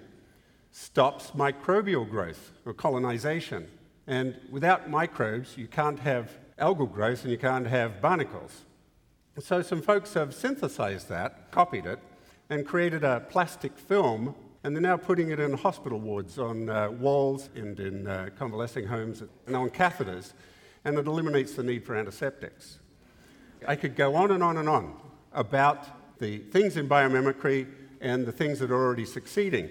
stops 0.72 1.32
microbial 1.32 2.10
growth 2.10 2.52
or 2.66 2.74
colonization. 2.74 3.68
And 4.08 4.36
without 4.50 4.90
microbes, 4.90 5.58
you 5.58 5.68
can't 5.68 6.00
have 6.00 6.32
algal 6.60 6.92
growth 6.92 7.24
and 7.24 7.32
you 7.32 7.38
can't 7.38 7.68
have 7.68 8.02
barnacles. 8.02 8.66
So, 9.40 9.62
some 9.62 9.82
folks 9.82 10.14
have 10.16 10.34
synthesized 10.34 11.08
that, 11.10 11.52
copied 11.52 11.86
it, 11.86 12.00
and 12.50 12.66
created 12.66 13.04
a 13.04 13.22
plastic 13.22 13.78
film, 13.78 14.36
and 14.64 14.76
they're 14.76 14.82
now 14.82 14.98
putting 14.98 15.32
it 15.32 15.40
in 15.40 15.54
hospital 15.54 16.00
wards 16.00 16.38
on 16.38 16.70
uh, 16.70 16.92
walls 16.92 17.50
and 17.56 17.80
in 17.80 18.08
uh, 18.08 18.30
convalescing 18.38 18.86
homes 18.86 19.24
and 19.48 19.56
on 19.56 19.70
catheters, 19.70 20.34
and 20.84 20.98
it 20.98 21.08
eliminates 21.08 21.54
the 21.54 21.64
need 21.64 21.86
for 21.86 21.96
antiseptics. 21.96 22.80
I 23.68 23.76
could 23.76 23.96
go 23.96 24.16
on 24.16 24.32
and 24.32 24.44
on 24.44 24.58
and 24.58 24.68
on 24.68 25.00
about 25.32 26.20
the 26.20 26.40
things 26.40 26.76
in 26.76 26.90
biomimicry 26.90 27.68
and 28.02 28.26
the 28.26 28.32
things 28.32 28.60
that 28.60 28.70
are 28.70 28.84
already 28.84 29.06
succeeding. 29.06 29.70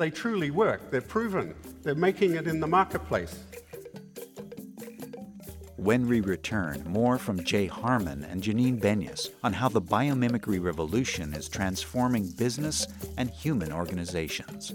They 0.00 0.08
truly 0.08 0.50
work, 0.50 0.90
they're 0.90 1.02
proven, 1.02 1.54
they're 1.82 1.94
making 1.94 2.36
it 2.36 2.46
in 2.46 2.58
the 2.58 2.66
marketplace. 2.66 3.44
When 5.76 6.08
we 6.08 6.22
return, 6.22 6.82
more 6.88 7.18
from 7.18 7.44
Jay 7.44 7.66
Harman 7.66 8.24
and 8.24 8.42
Janine 8.42 8.80
Benyus 8.80 9.28
on 9.44 9.52
how 9.52 9.68
the 9.68 9.82
biomimicry 9.82 10.58
revolution 10.58 11.34
is 11.34 11.50
transforming 11.50 12.30
business 12.30 12.86
and 13.18 13.28
human 13.28 13.72
organizations. 13.72 14.72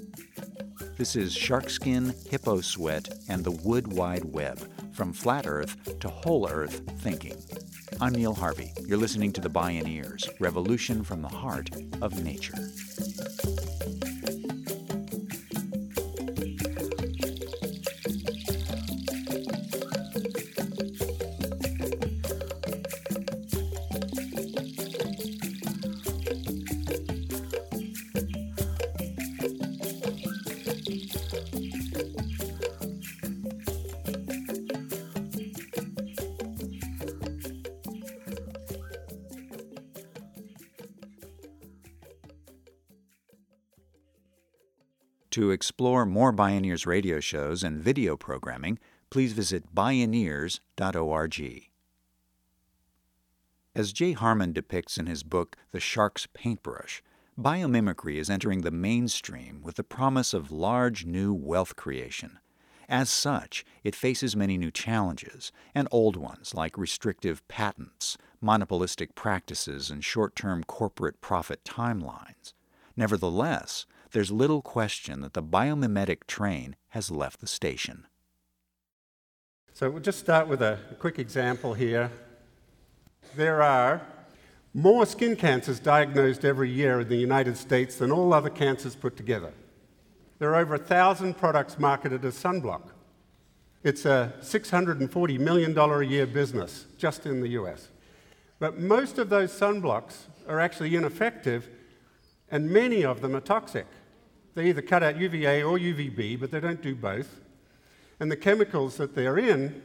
This 0.96 1.16
is 1.16 1.36
Sharkskin, 1.36 2.14
Hippo 2.30 2.62
Sweat, 2.62 3.10
and 3.28 3.44
the 3.44 3.50
Wood 3.50 3.94
Wide 3.94 4.26
Web 4.26 4.60
from 4.94 5.12
flat 5.12 5.48
Earth 5.48 5.98
to 6.02 6.08
whole 6.08 6.48
Earth 6.48 6.84
thinking. 7.00 7.36
I'm 8.00 8.14
Neil 8.14 8.36
Harvey. 8.36 8.74
You're 8.86 9.00
listening 9.00 9.34
to 9.34 9.42
The 9.42 9.50
Bioneers 9.50 10.30
Revolution 10.40 11.04
from 11.04 11.24
the 11.24 11.30
Heart 11.30 11.72
of 12.04 12.24
Nature. 12.24 12.70
Explore 45.76 46.06
more 46.06 46.32
Bioneers 46.32 46.86
radio 46.86 47.20
shows 47.20 47.62
and 47.62 47.84
video 47.84 48.16
programming, 48.16 48.80
please 49.10 49.34
visit 49.34 49.76
bioneers.org. 49.76 51.70
As 53.76 53.92
Jay 53.92 54.14
Harman 54.14 54.54
depicts 54.54 54.98
in 54.98 55.06
his 55.06 55.24
book 55.24 55.58
The 55.72 55.82
Shark's 55.82 56.30
Paintbrush, 56.34 57.04
biomimicry 57.38 58.16
is 58.16 58.30
entering 58.30 58.62
the 58.62 58.72
mainstream 58.72 59.62
with 59.62 59.76
the 59.76 59.84
promise 59.84 60.34
of 60.34 60.50
large 60.50 61.06
new 61.06 61.34
wealth 61.34 61.76
creation. 61.76 62.40
As 62.88 63.10
such, 63.10 63.66
it 63.84 63.98
faces 63.98 64.34
many 64.34 64.58
new 64.58 64.72
challenges, 64.72 65.52
and 65.74 65.90
old 65.92 66.16
ones 66.16 66.54
like 66.54 66.78
restrictive 66.78 67.46
patents, 67.50 68.18
monopolistic 68.40 69.14
practices, 69.14 69.92
and 69.92 70.06
short 70.06 70.38
term 70.38 70.64
corporate 70.64 71.20
profit 71.20 71.66
timelines. 71.66 72.54
Nevertheless, 72.96 73.86
there's 74.16 74.32
little 74.32 74.62
question 74.62 75.20
that 75.20 75.34
the 75.34 75.44
biomimetic 75.44 76.26
train 76.26 76.78
has 76.92 77.12
left 77.12 77.42
the 77.42 77.48
station. 77.48 78.06
So 79.74 79.90
we'll 79.90 80.02
just 80.02 80.20
start 80.20 80.48
with 80.48 80.62
a 80.62 80.80
quick 81.00 81.20
example 81.20 81.74
here. 81.74 82.10
There 83.36 83.62
are 83.62 84.08
more 84.74 85.06
skin 85.06 85.36
cancers 85.36 85.82
diagnosed 85.82 86.46
every 86.46 86.70
year 86.70 87.02
in 87.02 87.10
the 87.10 87.18
United 87.18 87.58
States 87.58 87.98
than 87.98 88.10
all 88.10 88.34
other 88.34 88.50
cancers 88.50 88.96
put 88.96 89.18
together. 89.18 89.52
There 90.40 90.56
are 90.56 90.62
over 90.62 90.76
a 90.76 90.80
thousand 90.80 91.34
products 91.34 91.78
marketed 91.78 92.24
as 92.24 92.42
sunblock. 92.42 92.84
It's 93.84 94.06
a 94.06 94.32
$640 94.40 95.40
million 95.40 95.78
a 95.78 96.02
year 96.04 96.26
business 96.26 96.86
just 96.98 97.26
in 97.26 97.42
the 97.42 97.50
US. 97.50 97.90
But 98.60 98.80
most 98.80 99.18
of 99.18 99.28
those 99.28 99.52
sunblocks 99.52 100.28
are 100.48 100.62
actually 100.62 100.96
ineffective, 100.96 101.68
and 102.50 102.70
many 102.70 103.04
of 103.04 103.20
them 103.20 103.36
are 103.36 103.42
toxic. 103.42 103.88
They 104.56 104.70
either 104.70 104.82
cut 104.82 105.04
out 105.04 105.18
UVA 105.18 105.64
or 105.64 105.78
UVB, 105.78 106.40
but 106.40 106.50
they 106.50 106.60
don't 106.60 106.82
do 106.82 106.96
both. 106.96 107.42
And 108.20 108.32
the 108.32 108.38
chemicals 108.38 108.98
that 108.98 109.14
they're 109.14 109.38
in 109.38 109.82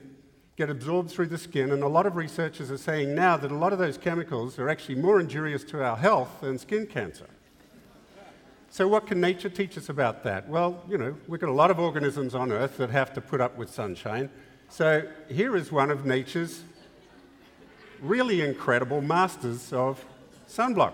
get 0.56 0.70
absorbed 0.70 1.10
through 1.10 1.26
the 1.26 1.38
skin, 1.38 1.72
and 1.72 1.82
a 1.82 1.88
lot 1.88 2.06
of 2.06 2.16
researchers 2.16 2.70
are 2.70 2.78
saying 2.78 3.14
now 3.14 3.36
that 3.36 3.50
a 3.50 3.56
lot 3.56 3.72
of 3.72 3.78
those 3.78 3.98
chemicals 3.98 4.58
are 4.58 4.68
actually 4.68 4.94
more 4.94 5.18
injurious 5.18 5.64
to 5.64 5.82
our 5.82 5.96
health 5.96 6.40
than 6.40 6.58
skin 6.58 6.86
cancer. 6.86 7.26
So, 8.68 8.86
what 8.86 9.08
can 9.08 9.20
nature 9.20 9.48
teach 9.48 9.76
us 9.76 9.88
about 9.88 10.22
that? 10.22 10.48
Well, 10.48 10.84
you 10.88 10.96
know, 10.96 11.16
we've 11.26 11.40
got 11.40 11.48
a 11.48 11.52
lot 11.52 11.72
of 11.72 11.80
organisms 11.80 12.36
on 12.36 12.52
Earth 12.52 12.76
that 12.76 12.90
have 12.90 13.12
to 13.14 13.20
put 13.20 13.40
up 13.40 13.56
with 13.56 13.68
sunshine. 13.68 14.30
So, 14.68 15.02
here 15.28 15.56
is 15.56 15.72
one 15.72 15.90
of 15.90 16.06
nature's 16.06 16.62
really 18.00 18.42
incredible 18.42 19.00
masters 19.00 19.72
of 19.72 20.04
sunblock. 20.48 20.92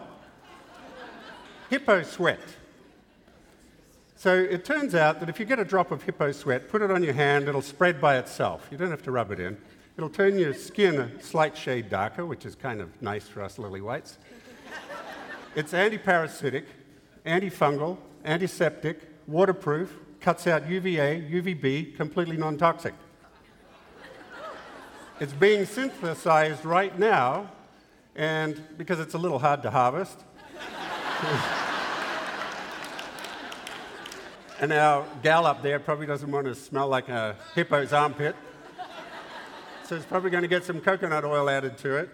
hippo 1.69 2.03
sweat. 2.03 2.41
So 4.19 4.35
it 4.35 4.65
turns 4.65 4.95
out 4.95 5.21
that 5.21 5.29
if 5.29 5.39
you 5.39 5.45
get 5.45 5.59
a 5.59 5.65
drop 5.65 5.91
of 5.91 6.03
hippo 6.03 6.33
sweat, 6.33 6.71
put 6.71 6.81
it 6.81 6.91
on 6.91 7.03
your 7.03 7.13
hand, 7.13 7.49
it'll 7.49 7.61
spread 7.61 8.01
by 8.01 8.17
itself. 8.17 8.67
You 8.71 8.79
don't 8.79 8.91
have 8.91 9.03
to 9.03 9.11
rub 9.11 9.31
it 9.31 9.39
in. 9.39 9.59
It'll 9.99 10.09
turn 10.09 10.39
your 10.39 10.55
skin 10.55 10.99
a 10.99 11.23
slight 11.23 11.55
shade 11.55 11.91
darker, 11.91 12.25
which 12.25 12.47
is 12.47 12.55
kind 12.55 12.81
of 12.81 12.91
nice 13.03 13.29
for 13.29 13.43
us 13.43 13.59
lily 13.59 13.83
whites. 13.83 14.17
it's 15.55 15.75
antiparasitic, 15.75 16.65
antifungal, 17.27 17.99
antiseptic, 18.25 19.03
waterproof, 19.27 19.95
cuts 20.21 20.47
out 20.47 20.67
UVA, 20.67 21.21
UVB, 21.31 21.95
completely 21.95 22.39
non 22.39 22.57
toxic. 22.57 22.95
it's 25.21 25.35
being 25.35 25.67
synthesized 25.67 26.65
right 26.65 26.99
now, 26.99 27.51
and 28.15 28.63
because 28.79 28.99
it's 28.99 29.15
a 29.15 29.19
little 29.19 29.39
hard 29.39 29.63
to 29.63 29.71
harvest, 29.71 30.25
and 34.61 34.73
our 34.73 35.07
gal 35.23 35.47
up 35.47 35.63
there 35.63 35.79
probably 35.79 36.07
doesn't 36.07 36.31
want 36.31 36.47
to 36.47 36.55
smell 36.55 36.89
like 36.89 37.09
a 37.09 37.37
hippo's 37.55 37.93
armpit. 37.93 38.35
So 39.85 39.95
it's 39.95 40.07
probably 40.07 40.31
going 40.31 40.43
to 40.43 40.49
get 40.49 40.65
some 40.65 40.81
coconut 40.81 41.25
oil 41.25 41.49
added 41.49 41.79
to 41.79 41.97
it. 41.97 42.11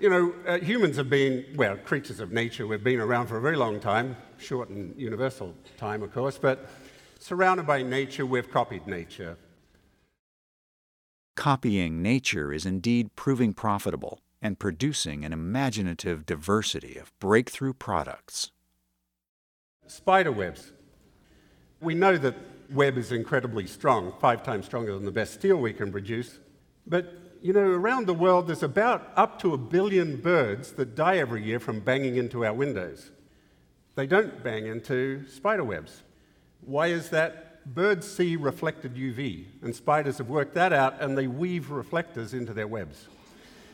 You 0.00 0.10
know, 0.10 0.34
uh, 0.46 0.58
humans 0.58 0.96
have 0.96 1.08
been, 1.08 1.44
well, 1.54 1.76
creatures 1.76 2.18
of 2.18 2.32
nature. 2.32 2.66
We've 2.66 2.82
been 2.82 2.98
around 2.98 3.28
for 3.28 3.36
a 3.36 3.40
very 3.40 3.56
long 3.56 3.78
time, 3.78 4.16
short 4.38 4.68
and 4.68 4.98
universal 4.98 5.54
time, 5.76 6.02
of 6.02 6.12
course, 6.12 6.38
but 6.38 6.68
surrounded 7.20 7.66
by 7.66 7.82
nature, 7.82 8.26
we've 8.26 8.50
copied 8.50 8.86
nature. 8.86 9.36
Copying 11.36 12.02
nature 12.02 12.52
is 12.52 12.66
indeed 12.66 13.14
proving 13.14 13.52
profitable 13.52 14.20
and 14.40 14.58
producing 14.58 15.24
an 15.24 15.32
imaginative 15.32 16.26
diversity 16.26 16.96
of 16.96 17.16
breakthrough 17.20 17.72
products. 17.72 18.50
Spider 19.92 20.32
webs. 20.32 20.72
We 21.82 21.92
know 21.92 22.16
that 22.16 22.34
web 22.70 22.96
is 22.96 23.12
incredibly 23.12 23.66
strong, 23.66 24.14
five 24.20 24.42
times 24.42 24.64
stronger 24.64 24.94
than 24.94 25.04
the 25.04 25.12
best 25.12 25.34
steel 25.34 25.58
we 25.58 25.74
can 25.74 25.92
produce. 25.92 26.38
But, 26.86 27.12
you 27.42 27.52
know, 27.52 27.60
around 27.60 28.06
the 28.06 28.14
world, 28.14 28.46
there's 28.46 28.62
about 28.62 29.12
up 29.16 29.38
to 29.40 29.52
a 29.52 29.58
billion 29.58 30.16
birds 30.16 30.72
that 30.72 30.94
die 30.94 31.18
every 31.18 31.44
year 31.44 31.60
from 31.60 31.80
banging 31.80 32.16
into 32.16 32.42
our 32.42 32.54
windows. 32.54 33.10
They 33.94 34.06
don't 34.06 34.42
bang 34.42 34.66
into 34.66 35.28
spider 35.28 35.62
webs. 35.62 36.02
Why 36.62 36.86
is 36.86 37.10
that? 37.10 37.64
Birds 37.66 38.10
see 38.10 38.34
reflected 38.34 38.94
UV, 38.94 39.44
and 39.60 39.76
spiders 39.76 40.18
have 40.18 40.28
worked 40.28 40.54
that 40.54 40.72
out, 40.72 41.00
and 41.00 41.16
they 41.16 41.26
weave 41.26 41.70
reflectors 41.70 42.32
into 42.32 42.54
their 42.54 42.66
webs. 42.66 43.08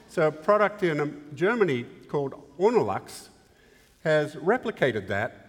So, 0.08 0.26
a 0.26 0.32
product 0.32 0.82
in 0.82 1.00
um, 1.00 1.22
Germany 1.34 1.84
called 2.08 2.34
Ornilux 2.58 3.28
has 4.02 4.34
replicated 4.34 5.06
that 5.06 5.47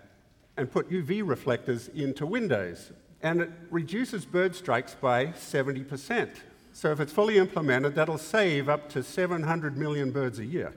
and 0.59 0.69
put 0.69 0.89
UV 0.89 1.21
reflectors 1.25 1.87
into 1.89 2.25
windows 2.25 2.91
and 3.21 3.41
it 3.41 3.49
reduces 3.69 4.25
bird 4.25 4.53
strikes 4.53 4.93
by 4.93 5.27
70%. 5.27 6.29
So 6.73 6.91
if 6.91 6.99
it's 6.99 7.13
fully 7.13 7.37
implemented, 7.37 7.95
that'll 7.95 8.17
save 8.17 8.67
up 8.67 8.89
to 8.89 9.01
700 9.01 9.77
million 9.77 10.11
birds 10.11 10.37
a 10.39 10.45
year. 10.45 10.73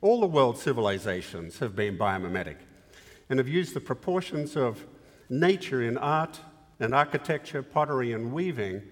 All 0.00 0.20
the 0.20 0.26
world's 0.26 0.62
civilizations 0.62 1.58
have 1.58 1.76
been 1.76 1.98
biomimetic 1.98 2.56
and 3.28 3.38
have 3.38 3.48
used 3.48 3.74
the 3.74 3.80
proportions 3.80 4.56
of 4.56 4.86
nature 5.28 5.82
in 5.82 5.98
art 5.98 6.40
and 6.80 6.94
architecture, 6.94 7.62
pottery, 7.62 8.12
and 8.12 8.32
weaving 8.32 8.82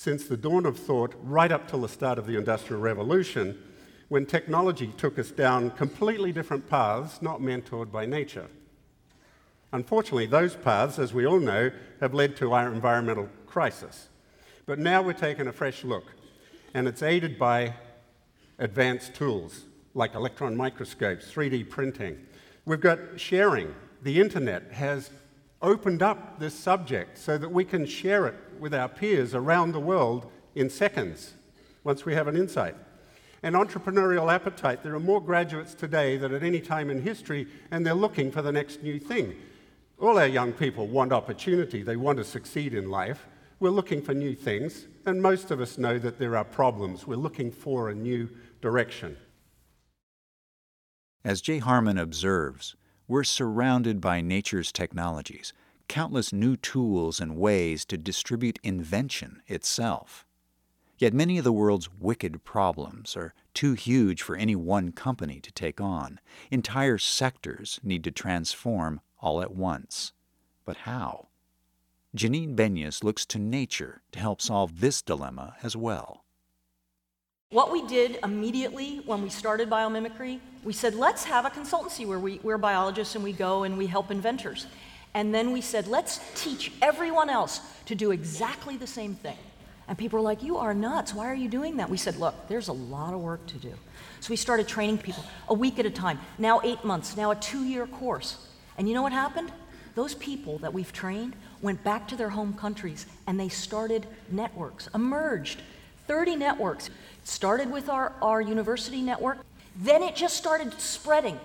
since 0.00 0.24
the 0.24 0.36
dawn 0.38 0.64
of 0.64 0.78
thought 0.78 1.14
right 1.22 1.52
up 1.52 1.68
till 1.68 1.82
the 1.82 1.88
start 1.88 2.18
of 2.18 2.26
the 2.26 2.38
Industrial 2.38 2.80
Revolution 2.80 3.54
when 4.08 4.24
technology 4.24 4.86
took 4.96 5.18
us 5.18 5.30
down 5.30 5.70
completely 5.72 6.32
different 6.32 6.66
paths 6.70 7.20
not 7.20 7.42
mentored 7.42 7.92
by 7.92 8.06
nature. 8.06 8.46
Unfortunately, 9.74 10.24
those 10.24 10.56
paths, 10.56 10.98
as 10.98 11.12
we 11.12 11.26
all 11.26 11.38
know, 11.38 11.70
have 12.00 12.14
led 12.14 12.34
to 12.34 12.54
our 12.54 12.72
environmental 12.72 13.28
crisis. 13.46 14.08
But 14.64 14.78
now 14.78 15.02
we're 15.02 15.12
taking 15.12 15.48
a 15.48 15.52
fresh 15.52 15.84
look, 15.84 16.06
and 16.72 16.88
it's 16.88 17.02
aided 17.02 17.38
by 17.38 17.74
advanced 18.58 19.12
tools 19.12 19.66
like 19.92 20.14
electron 20.14 20.56
microscopes, 20.56 21.30
3D 21.30 21.68
printing. 21.68 22.18
We've 22.64 22.80
got 22.80 23.20
sharing. 23.20 23.74
The 24.02 24.18
internet 24.18 24.72
has 24.72 25.10
opened 25.60 26.02
up 26.02 26.38
this 26.38 26.54
subject 26.54 27.18
so 27.18 27.36
that 27.36 27.52
we 27.52 27.66
can 27.66 27.84
share 27.84 28.26
it 28.26 28.36
with 28.60 28.74
our 28.74 28.88
peers 28.88 29.34
around 29.34 29.72
the 29.72 29.80
world 29.80 30.30
in 30.54 30.68
seconds 30.70 31.34
once 31.84 32.04
we 32.04 32.14
have 32.14 32.28
an 32.28 32.36
insight 32.36 32.76
An 33.42 33.54
entrepreneurial 33.54 34.30
appetite. 34.30 34.82
There 34.82 34.94
are 34.94 35.00
more 35.00 35.20
graduates 35.20 35.72
today 35.74 36.18
than 36.18 36.34
at 36.34 36.42
any 36.42 36.60
time 36.60 36.90
in 36.90 37.00
history, 37.00 37.46
and 37.70 37.86
they're 37.86 37.94
looking 37.94 38.30
for 38.30 38.42
the 38.42 38.52
next 38.52 38.82
new 38.82 38.98
thing. 38.98 39.34
All 39.98 40.18
our 40.18 40.26
young 40.26 40.52
people 40.52 40.86
want 40.86 41.12
opportunity, 41.12 41.82
they 41.82 41.96
want 41.96 42.18
to 42.18 42.24
succeed 42.24 42.74
in 42.74 42.90
life. 42.90 43.26
We're 43.58 43.70
looking 43.70 44.02
for 44.02 44.14
new 44.14 44.34
things, 44.34 44.86
and 45.06 45.22
most 45.22 45.50
of 45.50 45.60
us 45.60 45.78
know 45.78 45.98
that 45.98 46.18
there 46.18 46.36
are 46.36 46.44
problems. 46.44 47.06
We're 47.06 47.16
looking 47.16 47.50
for 47.50 47.88
a 47.88 47.94
new 47.94 48.28
direction. 48.60 49.16
As 51.24 51.40
Jay 51.42 51.58
Harman 51.58 51.98
observes, 51.98 52.76
we're 53.08 53.24
surrounded 53.24 54.00
by 54.00 54.20
nature's 54.20 54.72
technologies, 54.72 55.52
countless 55.90 56.32
new 56.32 56.56
tools 56.56 57.18
and 57.18 57.36
ways 57.36 57.84
to 57.84 57.98
distribute 57.98 58.60
invention 58.62 59.42
itself. 59.48 60.24
Yet 60.98 61.12
many 61.12 61.36
of 61.36 61.42
the 61.42 61.52
world's 61.52 61.90
wicked 61.98 62.44
problems 62.44 63.16
are 63.16 63.34
too 63.54 63.72
huge 63.72 64.22
for 64.22 64.36
any 64.36 64.54
one 64.54 64.92
company 64.92 65.40
to 65.40 65.50
take 65.50 65.80
on. 65.80 66.20
Entire 66.48 66.96
sectors 66.96 67.80
need 67.82 68.04
to 68.04 68.12
transform 68.12 69.00
all 69.20 69.42
at 69.42 69.50
once. 69.50 70.12
But 70.64 70.76
how? 70.76 71.26
Janine 72.16 72.54
Benyus 72.54 73.02
looks 73.02 73.26
to 73.26 73.40
nature 73.40 74.02
to 74.12 74.20
help 74.20 74.40
solve 74.40 74.78
this 74.78 75.02
dilemma 75.02 75.56
as 75.60 75.74
well. 75.74 76.22
What 77.48 77.72
we 77.72 77.84
did 77.88 78.20
immediately 78.22 78.98
when 79.06 79.22
we 79.22 79.28
started 79.28 79.68
biomimicry, 79.68 80.38
we 80.62 80.72
said, 80.72 80.94
let's 80.94 81.24
have 81.24 81.46
a 81.46 81.50
consultancy 81.50 82.06
where 82.06 82.20
we, 82.20 82.38
we're 82.44 82.58
biologists 82.58 83.16
and 83.16 83.24
we 83.24 83.32
go 83.32 83.64
and 83.64 83.76
we 83.76 83.88
help 83.88 84.12
inventors. 84.12 84.68
And 85.14 85.34
then 85.34 85.52
we 85.52 85.60
said, 85.60 85.86
let's 85.86 86.20
teach 86.34 86.72
everyone 86.80 87.30
else 87.30 87.60
to 87.86 87.94
do 87.94 88.12
exactly 88.12 88.76
the 88.76 88.86
same 88.86 89.14
thing. 89.14 89.36
And 89.90 89.98
people 89.98 90.20
were 90.20 90.24
like, 90.24 90.44
You 90.44 90.56
are 90.58 90.72
nuts. 90.72 91.12
Why 91.12 91.26
are 91.26 91.34
you 91.34 91.48
doing 91.48 91.78
that? 91.78 91.90
We 91.90 91.96
said, 91.96 92.16
Look, 92.16 92.46
there's 92.46 92.68
a 92.68 92.72
lot 92.72 93.12
of 93.12 93.20
work 93.20 93.44
to 93.46 93.56
do. 93.56 93.72
So 94.20 94.30
we 94.30 94.36
started 94.36 94.68
training 94.68 94.98
people 94.98 95.24
a 95.48 95.54
week 95.54 95.80
at 95.80 95.86
a 95.86 95.90
time, 95.90 96.20
now 96.38 96.60
eight 96.62 96.84
months, 96.84 97.16
now 97.16 97.32
a 97.32 97.34
two 97.34 97.64
year 97.64 97.88
course. 97.88 98.46
And 98.78 98.88
you 98.88 98.94
know 98.94 99.02
what 99.02 99.10
happened? 99.10 99.50
Those 99.96 100.14
people 100.14 100.58
that 100.58 100.72
we've 100.72 100.92
trained 100.92 101.34
went 101.60 101.82
back 101.82 102.06
to 102.08 102.16
their 102.16 102.30
home 102.30 102.54
countries 102.54 103.04
and 103.26 103.38
they 103.38 103.48
started 103.48 104.06
networks, 104.30 104.88
emerged 104.94 105.60
30 106.06 106.36
networks. 106.36 106.90
Started 107.24 107.70
with 107.70 107.88
our, 107.88 108.12
our 108.22 108.40
university 108.40 109.02
network, 109.02 109.38
then 109.76 110.02
it 110.02 110.16
just 110.16 110.36
started 110.36 110.72
spreading. 110.80 111.38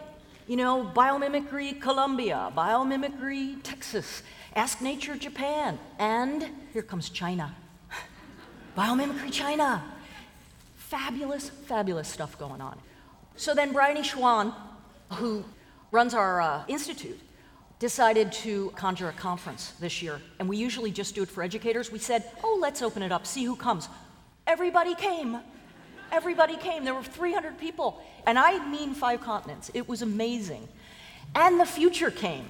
You 0.47 0.57
know, 0.57 0.91
biomimicry 0.95 1.81
Colombia, 1.81 2.51
biomimicry 2.55 3.57
Texas, 3.63 4.21
Ask 4.55 4.79
Nature 4.79 5.15
Japan, 5.15 5.79
and 5.97 6.47
here 6.71 6.83
comes 6.83 7.09
China. 7.09 7.55
Biomimicry 8.77 9.31
China. 9.31 9.83
Fabulous, 10.75 11.49
fabulous 11.49 12.07
stuff 12.07 12.37
going 12.37 12.61
on. 12.61 12.77
So 13.35 13.55
then 13.55 13.73
Bryony 13.73 14.01
Schwan, 14.01 14.53
who 15.13 15.43
runs 15.89 16.13
our 16.13 16.39
uh, 16.39 16.63
institute, 16.67 17.19
decided 17.79 18.31
to 18.31 18.69
conjure 18.75 19.09
a 19.09 19.13
conference 19.13 19.73
this 19.79 20.03
year. 20.03 20.21
And 20.37 20.47
we 20.47 20.57
usually 20.57 20.91
just 20.91 21.15
do 21.15 21.23
it 21.23 21.29
for 21.29 21.41
educators. 21.41 21.91
We 21.91 21.97
said, 21.97 22.23
oh, 22.43 22.59
let's 22.61 22.83
open 22.83 23.01
it 23.01 23.11
up, 23.11 23.25
see 23.25 23.45
who 23.45 23.55
comes. 23.55 23.89
Everybody 24.45 24.93
came. 24.93 25.39
Everybody 26.11 26.57
came. 26.57 26.83
There 26.83 26.93
were 26.93 27.03
300 27.03 27.57
people. 27.57 28.01
And 28.25 28.39
I 28.39 28.65
mean 28.67 28.93
five 28.93 29.21
continents. 29.21 29.71
It 29.73 29.87
was 29.87 30.01
amazing. 30.01 30.67
And 31.35 31.59
the 31.59 31.65
future 31.65 32.11
came. 32.11 32.47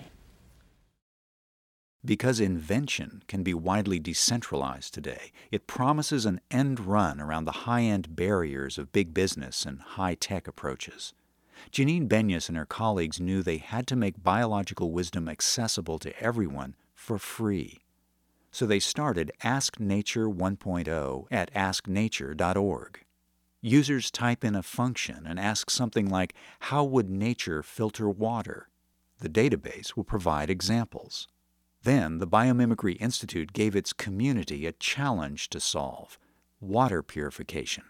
Because 2.05 2.39
invention 2.39 3.23
can 3.27 3.41
be 3.41 3.55
widely 3.55 3.97
decentralized 3.97 4.93
today, 4.93 5.31
it 5.51 5.65
promises 5.65 6.25
an 6.25 6.39
end 6.51 6.79
run 6.79 7.19
around 7.19 7.45
the 7.45 7.65
high 7.65 7.81
end 7.81 8.15
barriers 8.15 8.77
of 8.77 8.91
big 8.91 9.11
business 9.11 9.65
and 9.65 9.81
high 9.81 10.13
tech 10.13 10.47
approaches. 10.47 11.13
Janine 11.71 12.07
Benyus 12.07 12.47
and 12.47 12.57
her 12.57 12.65
colleagues 12.65 13.19
knew 13.19 13.41
they 13.41 13.57
had 13.57 13.87
to 13.87 13.95
make 13.95 14.21
biological 14.21 14.91
wisdom 14.91 15.27
accessible 15.27 15.97
to 15.99 16.17
everyone 16.21 16.75
for 16.93 17.17
free. 17.17 17.79
So 18.51 18.65
they 18.65 18.79
started 18.79 19.31
Ask 19.43 19.79
Nature 19.79 20.29
1.0 20.29 21.25
at 21.31 21.53
asknature.org. 21.53 23.04
Users 23.65 24.11
type 24.11 24.43
in 24.43 24.53
a 24.53 24.61
function 24.61 25.25
and 25.25 25.39
ask 25.39 25.71
something 25.71 26.07
like, 26.07 26.35
How 26.59 26.83
would 26.83 27.09
nature 27.09 27.63
filter 27.63 28.07
water? 28.07 28.69
The 29.21 29.27
database 29.27 29.95
will 29.95 30.03
provide 30.03 30.51
examples. 30.51 31.27
Then 31.81 32.19
the 32.19 32.27
Biomimicry 32.27 32.95
Institute 33.01 33.53
gave 33.53 33.75
its 33.75 33.91
community 33.91 34.67
a 34.67 34.71
challenge 34.71 35.49
to 35.49 35.59
solve 35.59 36.19
water 36.61 37.01
purification. 37.01 37.85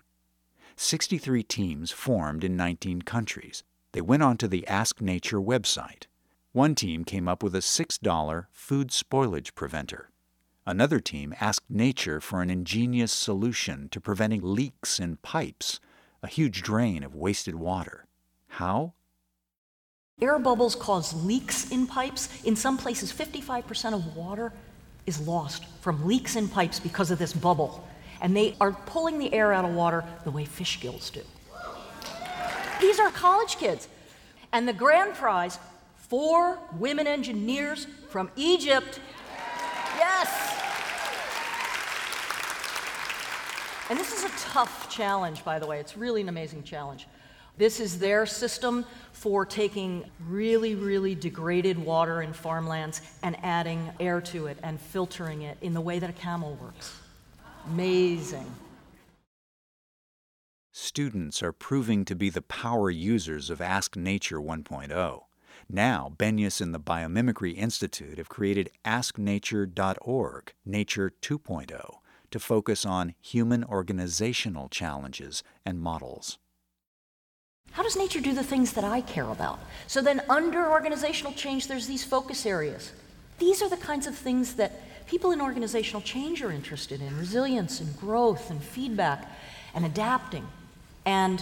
63 0.77 1.43
teams 1.43 1.91
formed 1.91 2.45
in 2.45 2.55
19 2.55 3.01
countries. 3.01 3.65
They 3.91 3.99
went 3.99 4.23
onto 4.23 4.47
the 4.47 4.65
Ask 4.67 5.01
Nature 5.01 5.41
website. 5.41 6.05
One 6.53 6.75
team 6.75 7.03
came 7.03 7.27
up 7.27 7.43
with 7.43 7.53
a 7.53 7.59
$6 7.59 8.45
food 8.53 8.91
spoilage 8.91 9.53
preventer. 9.55 10.09
Another 10.67 10.99
team 10.99 11.35
asked 11.39 11.69
Nature 11.69 12.19
for 12.19 12.41
an 12.41 12.49
ingenious 12.49 13.11
solution 13.11 13.87
to 13.89 14.01
preventing 14.01 14.41
leaks 14.41 14.99
in 14.99 15.17
pipes, 15.17 15.79
a 16.23 16.27
huge 16.27 16.63
drain 16.63 17.03
of 17.03 17.13
wasted 17.13 17.53
water. 17.53 18.07
How? 18.47 18.93
Air 20.19 20.39
bubbles 20.39 20.73
cause 20.73 21.13
leaks 21.23 21.69
in 21.69 21.85
pipes. 21.85 22.29
In 22.45 22.55
some 22.55 22.77
places, 22.79 23.13
55% 23.13 23.93
of 23.93 24.15
water 24.15 24.51
is 25.05 25.19
lost 25.27 25.65
from 25.81 26.07
leaks 26.07 26.35
in 26.35 26.47
pipes 26.47 26.79
because 26.79 27.11
of 27.11 27.19
this 27.19 27.31
bubble. 27.33 27.87
And 28.21 28.35
they 28.35 28.55
are 28.59 28.71
pulling 28.71 29.19
the 29.19 29.31
air 29.35 29.53
out 29.53 29.65
of 29.65 29.71
water 29.75 30.03
the 30.23 30.31
way 30.31 30.45
fish 30.45 30.79
gills 30.79 31.11
do. 31.11 31.21
These 32.81 32.99
are 32.99 33.11
college 33.11 33.57
kids. 33.57 33.87
And 34.51 34.67
the 34.67 34.73
grand 34.73 35.13
prize 35.13 35.59
four 35.95 36.57
women 36.79 37.05
engineers 37.05 37.85
from 38.09 38.31
Egypt. 38.35 38.99
Yes! 39.97 40.54
And 43.89 43.99
this 43.99 44.13
is 44.13 44.23
a 44.23 44.29
tough 44.39 44.89
challenge, 44.89 45.43
by 45.45 45.59
the 45.59 45.67
way. 45.67 45.79
It's 45.79 45.95
really 45.95 46.21
an 46.21 46.29
amazing 46.29 46.63
challenge. 46.63 47.07
This 47.57 47.79
is 47.79 47.99
their 47.99 48.25
system 48.25 48.85
for 49.13 49.45
taking 49.45 50.03
really, 50.27 50.75
really 50.75 51.15
degraded 51.15 51.77
water 51.77 52.21
in 52.21 52.33
farmlands 52.33 53.01
and 53.21 53.37
adding 53.43 53.91
air 53.99 54.19
to 54.21 54.47
it 54.47 54.57
and 54.63 54.81
filtering 54.81 55.43
it 55.43 55.57
in 55.61 55.73
the 55.73 55.81
way 55.81 55.99
that 55.99 56.09
a 56.09 56.13
camel 56.13 56.57
works. 56.61 56.99
Amazing. 57.67 58.51
Students 60.73 61.41
are 61.41 61.53
proving 61.53 62.03
to 62.05 62.15
be 62.15 62.29
the 62.29 62.41
power 62.41 62.89
users 62.89 63.49
of 63.49 63.61
Ask 63.61 63.95
Nature 63.95 64.39
1.0. 64.39 65.21
Now, 65.69 66.11
Benyus 66.17 66.59
and 66.59 66.75
the 66.75 66.79
Biomimicry 66.79 67.55
Institute 67.55 68.17
have 68.17 68.29
created 68.29 68.69
AskNature.org, 68.83 70.53
Nature 70.65 71.11
2.0, 71.21 71.95
to 72.35 72.39
focus 72.39 72.85
on 72.85 73.15
human 73.21 73.63
organizational 73.63 74.67
challenges 74.67 75.41
and 75.65 75.79
models. 75.79 76.37
How 77.71 77.81
does 77.81 77.95
nature 77.95 78.19
do 78.19 78.33
the 78.33 78.43
things 78.43 78.73
that 78.73 78.83
I 78.83 78.99
care 78.99 79.29
about? 79.29 79.57
So 79.87 80.01
then, 80.01 80.21
under 80.27 80.69
organizational 80.69 81.31
change, 81.31 81.69
there's 81.69 81.87
these 81.87 82.03
focus 82.03 82.45
areas. 82.45 82.91
These 83.39 83.61
are 83.61 83.69
the 83.69 83.77
kinds 83.77 84.05
of 84.05 84.17
things 84.17 84.55
that 84.55 84.73
people 85.07 85.31
in 85.31 85.39
organizational 85.39 86.01
change 86.01 86.43
are 86.43 86.51
interested 86.51 87.01
in 87.01 87.17
resilience 87.17 87.79
and 87.79 87.97
growth 87.97 88.51
and 88.51 88.61
feedback 88.61 89.31
and 89.73 89.85
adapting. 89.85 90.45
And 91.05 91.41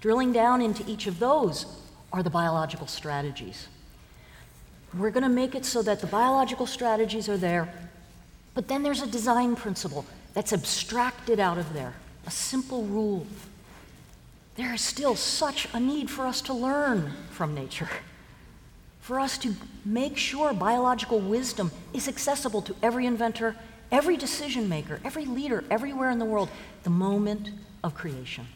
drilling 0.00 0.32
down 0.32 0.62
into 0.62 0.82
each 0.90 1.06
of 1.06 1.20
those 1.20 1.64
are 2.12 2.24
the 2.24 2.30
biological 2.30 2.88
strategies. 2.88 3.68
We're 4.98 5.10
going 5.10 5.22
to 5.22 5.28
make 5.28 5.54
it 5.54 5.64
so 5.64 5.80
that 5.82 6.00
the 6.00 6.08
biological 6.08 6.66
strategies 6.66 7.28
are 7.28 7.36
there, 7.36 7.72
but 8.56 8.66
then 8.66 8.82
there's 8.82 9.02
a 9.02 9.06
design 9.06 9.54
principle 9.54 10.04
that's 10.34 10.52
abstracted 10.52 11.38
out 11.38 11.58
of 11.58 11.72
there, 11.72 11.94
a 12.26 12.30
simple 12.32 12.82
rule 12.86 13.24
there 14.56 14.72
is 14.72 14.80
still 14.80 15.14
such 15.14 15.68
a 15.74 15.80
need 15.80 16.10
for 16.10 16.26
us 16.26 16.40
to 16.42 16.54
learn 16.54 17.12
from 17.30 17.54
nature, 17.54 17.90
for 19.00 19.20
us 19.20 19.36
to 19.38 19.54
make 19.84 20.16
sure 20.16 20.52
biological 20.54 21.20
wisdom 21.20 21.70
is 21.92 22.08
accessible 22.08 22.62
to 22.62 22.74
every 22.82 23.04
inventor, 23.04 23.54
every 23.92 24.16
decision 24.16 24.68
maker, 24.68 24.98
every 25.04 25.26
leader, 25.26 25.62
everywhere 25.70 26.10
in 26.10 26.18
the 26.18 26.24
world, 26.24 26.48
the 26.84 26.90
moment 26.90 27.50
of 27.84 27.94
creation. 27.94 28.46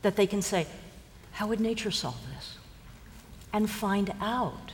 That 0.00 0.16
they 0.16 0.26
can 0.26 0.42
say, 0.42 0.66
How 1.32 1.46
would 1.46 1.60
nature 1.60 1.90
solve 1.90 2.18
this? 2.34 2.56
And 3.52 3.70
find 3.70 4.12
out. 4.20 4.72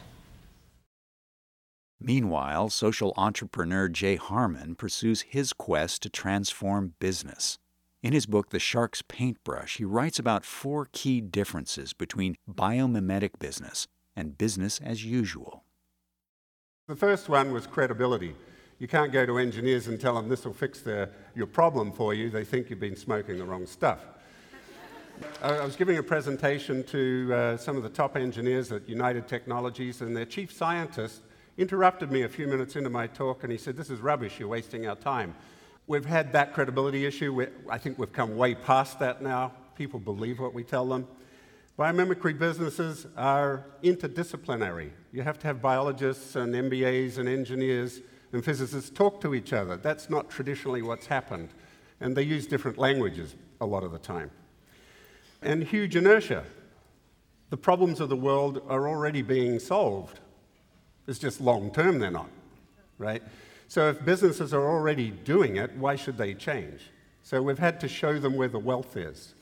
Meanwhile, 2.00 2.70
social 2.70 3.12
entrepreneur 3.16 3.88
Jay 3.88 4.16
Harman 4.16 4.76
pursues 4.76 5.22
his 5.22 5.52
quest 5.52 6.02
to 6.02 6.08
transform 6.08 6.94
business. 7.00 7.58
In 8.02 8.12
his 8.12 8.26
book, 8.26 8.50
The 8.50 8.60
Shark's 8.60 9.02
Paintbrush, 9.02 9.78
he 9.78 9.84
writes 9.84 10.20
about 10.20 10.44
four 10.44 10.86
key 10.92 11.20
differences 11.20 11.92
between 11.92 12.36
biomimetic 12.48 13.40
business 13.40 13.88
and 14.14 14.38
business 14.38 14.80
as 14.80 15.04
usual. 15.04 15.64
The 16.86 16.94
first 16.94 17.28
one 17.28 17.52
was 17.52 17.66
credibility. 17.66 18.36
You 18.78 18.86
can't 18.86 19.12
go 19.12 19.26
to 19.26 19.38
engineers 19.38 19.88
and 19.88 20.00
tell 20.00 20.14
them 20.14 20.28
this 20.28 20.44
will 20.44 20.54
fix 20.54 20.80
the, 20.80 21.10
your 21.34 21.48
problem 21.48 21.90
for 21.90 22.14
you. 22.14 22.30
They 22.30 22.44
think 22.44 22.70
you've 22.70 22.78
been 22.78 22.94
smoking 22.94 23.38
the 23.38 23.44
wrong 23.44 23.66
stuff. 23.66 24.06
I 25.42 25.64
was 25.64 25.74
giving 25.74 25.98
a 25.98 26.02
presentation 26.02 26.84
to 26.84 27.34
uh, 27.34 27.56
some 27.56 27.76
of 27.76 27.82
the 27.82 27.88
top 27.88 28.16
engineers 28.16 28.70
at 28.70 28.88
United 28.88 29.26
Technologies, 29.26 30.00
and 30.00 30.16
their 30.16 30.24
chief 30.24 30.52
scientist 30.52 31.22
interrupted 31.58 32.10
me 32.10 32.22
a 32.22 32.28
few 32.28 32.46
minutes 32.46 32.76
into 32.76 32.88
my 32.88 33.08
talk, 33.08 33.42
and 33.42 33.52
he 33.52 33.58
said, 33.58 33.76
This 33.76 33.90
is 33.90 34.00
rubbish, 34.00 34.38
you're 34.38 34.48
wasting 34.48 34.86
our 34.86 34.96
time. 34.96 35.34
We've 35.88 36.04
had 36.04 36.32
that 36.32 36.54
credibility 36.54 37.04
issue. 37.04 37.34
We, 37.34 37.46
I 37.68 37.78
think 37.78 37.98
we've 37.98 38.12
come 38.12 38.36
way 38.36 38.54
past 38.54 38.98
that 39.00 39.20
now. 39.20 39.52
People 39.74 39.98
believe 39.98 40.38
what 40.38 40.54
we 40.54 40.62
tell 40.62 40.86
them. 40.86 41.06
Biomimicry 41.78 42.38
businesses 42.38 43.06
are 43.16 43.64
interdisciplinary. 43.82 44.90
You 45.12 45.22
have 45.22 45.38
to 45.40 45.46
have 45.46 45.62
biologists 45.62 46.36
and 46.36 46.54
MBAs 46.54 47.18
and 47.18 47.28
engineers 47.28 48.00
and 48.32 48.44
physicists 48.44 48.90
talk 48.90 49.20
to 49.20 49.34
each 49.34 49.52
other. 49.52 49.76
That's 49.76 50.10
not 50.10 50.28
traditionally 50.28 50.82
what's 50.82 51.06
happened. 51.06 51.50
And 52.00 52.16
they 52.16 52.22
use 52.22 52.46
different 52.46 52.78
languages 52.78 53.34
a 53.60 53.66
lot 53.66 53.84
of 53.84 53.92
the 53.92 53.98
time. 53.98 54.30
And 55.40 55.62
huge 55.62 55.96
inertia. 55.96 56.44
The 57.50 57.56
problems 57.56 58.00
of 58.00 58.08
the 58.08 58.16
world 58.16 58.60
are 58.68 58.88
already 58.88 59.22
being 59.22 59.58
solved. 59.58 60.20
It's 61.08 61.18
just 61.18 61.40
long 61.40 61.72
term 61.72 61.98
they're 61.98 62.10
not, 62.10 62.30
right? 62.98 63.22
So 63.66 63.88
if 63.88 64.04
businesses 64.04 64.54
are 64.54 64.68
already 64.68 65.10
doing 65.10 65.56
it, 65.56 65.74
why 65.76 65.96
should 65.96 66.16
they 66.16 66.34
change? 66.34 66.82
So 67.22 67.42
we've 67.42 67.58
had 67.58 67.80
to 67.80 67.88
show 67.88 68.18
them 68.18 68.36
where 68.36 68.48
the 68.48 68.58
wealth 68.58 68.96
is. 68.96 69.34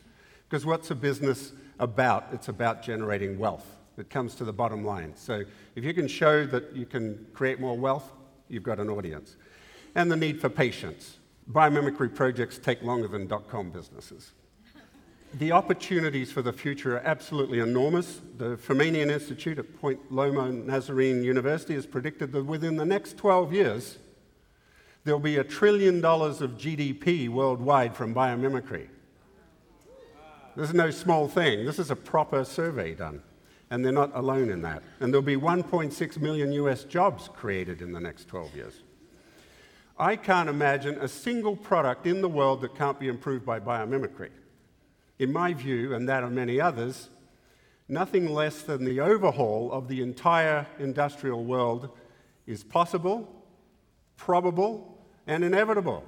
Because 0.48 0.64
what's 0.64 0.90
a 0.90 0.94
business 0.94 1.52
about? 1.78 2.28
It's 2.32 2.48
about 2.48 2.82
generating 2.82 3.38
wealth. 3.38 3.66
It 3.98 4.10
comes 4.10 4.34
to 4.36 4.44
the 4.44 4.52
bottom 4.52 4.84
line. 4.84 5.12
So 5.16 5.42
if 5.74 5.84
you 5.84 5.92
can 5.92 6.06
show 6.06 6.46
that 6.46 6.74
you 6.74 6.86
can 6.86 7.26
create 7.32 7.60
more 7.60 7.76
wealth, 7.76 8.12
you've 8.48 8.62
got 8.62 8.78
an 8.78 8.88
audience. 8.88 9.36
And 9.94 10.10
the 10.10 10.16
need 10.16 10.40
for 10.40 10.48
patience. 10.48 11.18
Biomimicry 11.50 12.14
projects 12.14 12.58
take 12.58 12.82
longer 12.82 13.08
than 13.08 13.26
dot 13.26 13.48
com 13.48 13.70
businesses. 13.70 14.32
The 15.38 15.52
opportunities 15.52 16.32
for 16.32 16.40
the 16.40 16.52
future 16.52 16.96
are 16.96 17.02
absolutely 17.04 17.58
enormous. 17.58 18.22
The 18.38 18.56
Fermanian 18.56 19.10
Institute 19.10 19.58
at 19.58 19.78
Point 19.78 20.00
Loma 20.10 20.50
Nazarene 20.50 21.22
University 21.22 21.74
has 21.74 21.84
predicted 21.84 22.32
that 22.32 22.44
within 22.44 22.76
the 22.76 22.86
next 22.86 23.18
12 23.18 23.52
years, 23.52 23.98
there'll 25.04 25.20
be 25.20 25.36
a 25.36 25.44
trillion 25.44 26.00
dollars 26.00 26.40
of 26.40 26.52
GDP 26.52 27.28
worldwide 27.28 27.94
from 27.94 28.14
biomimicry. 28.14 28.88
This 30.56 30.70
is 30.70 30.74
no 30.74 30.90
small 30.90 31.28
thing. 31.28 31.66
This 31.66 31.78
is 31.78 31.90
a 31.90 31.96
proper 31.96 32.42
survey 32.42 32.94
done. 32.94 33.22
And 33.68 33.84
they're 33.84 33.92
not 33.92 34.12
alone 34.14 34.48
in 34.48 34.62
that. 34.62 34.82
And 35.00 35.12
there'll 35.12 35.20
be 35.20 35.36
1.6 35.36 36.18
million 36.18 36.50
US 36.52 36.84
jobs 36.84 37.28
created 37.28 37.82
in 37.82 37.92
the 37.92 38.00
next 38.00 38.26
12 38.28 38.56
years. 38.56 38.82
I 39.98 40.16
can't 40.16 40.48
imagine 40.48 40.96
a 40.98 41.08
single 41.08 41.56
product 41.56 42.06
in 42.06 42.22
the 42.22 42.28
world 42.28 42.62
that 42.62 42.74
can't 42.74 42.98
be 42.98 43.08
improved 43.08 43.44
by 43.44 43.60
biomimicry. 43.60 44.30
In 45.18 45.32
my 45.32 45.54
view, 45.54 45.94
and 45.94 46.08
that 46.08 46.22
of 46.24 46.32
many 46.32 46.60
others, 46.60 47.08
nothing 47.88 48.28
less 48.28 48.62
than 48.62 48.84
the 48.84 49.00
overhaul 49.00 49.72
of 49.72 49.88
the 49.88 50.02
entire 50.02 50.66
industrial 50.78 51.44
world 51.44 51.88
is 52.46 52.62
possible, 52.62 53.44
probable, 54.16 54.98
and 55.26 55.42
inevitable. 55.42 56.04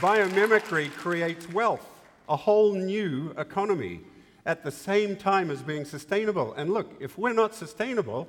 Biomimicry 0.00 0.90
creates 0.92 1.46
wealth, 1.50 1.86
a 2.28 2.36
whole 2.36 2.72
new 2.72 3.34
economy, 3.36 4.00
at 4.46 4.64
the 4.64 4.70
same 4.70 5.14
time 5.14 5.50
as 5.50 5.60
being 5.60 5.84
sustainable. 5.84 6.54
And 6.54 6.72
look, 6.72 6.96
if 7.00 7.18
we're 7.18 7.34
not 7.34 7.54
sustainable, 7.54 8.26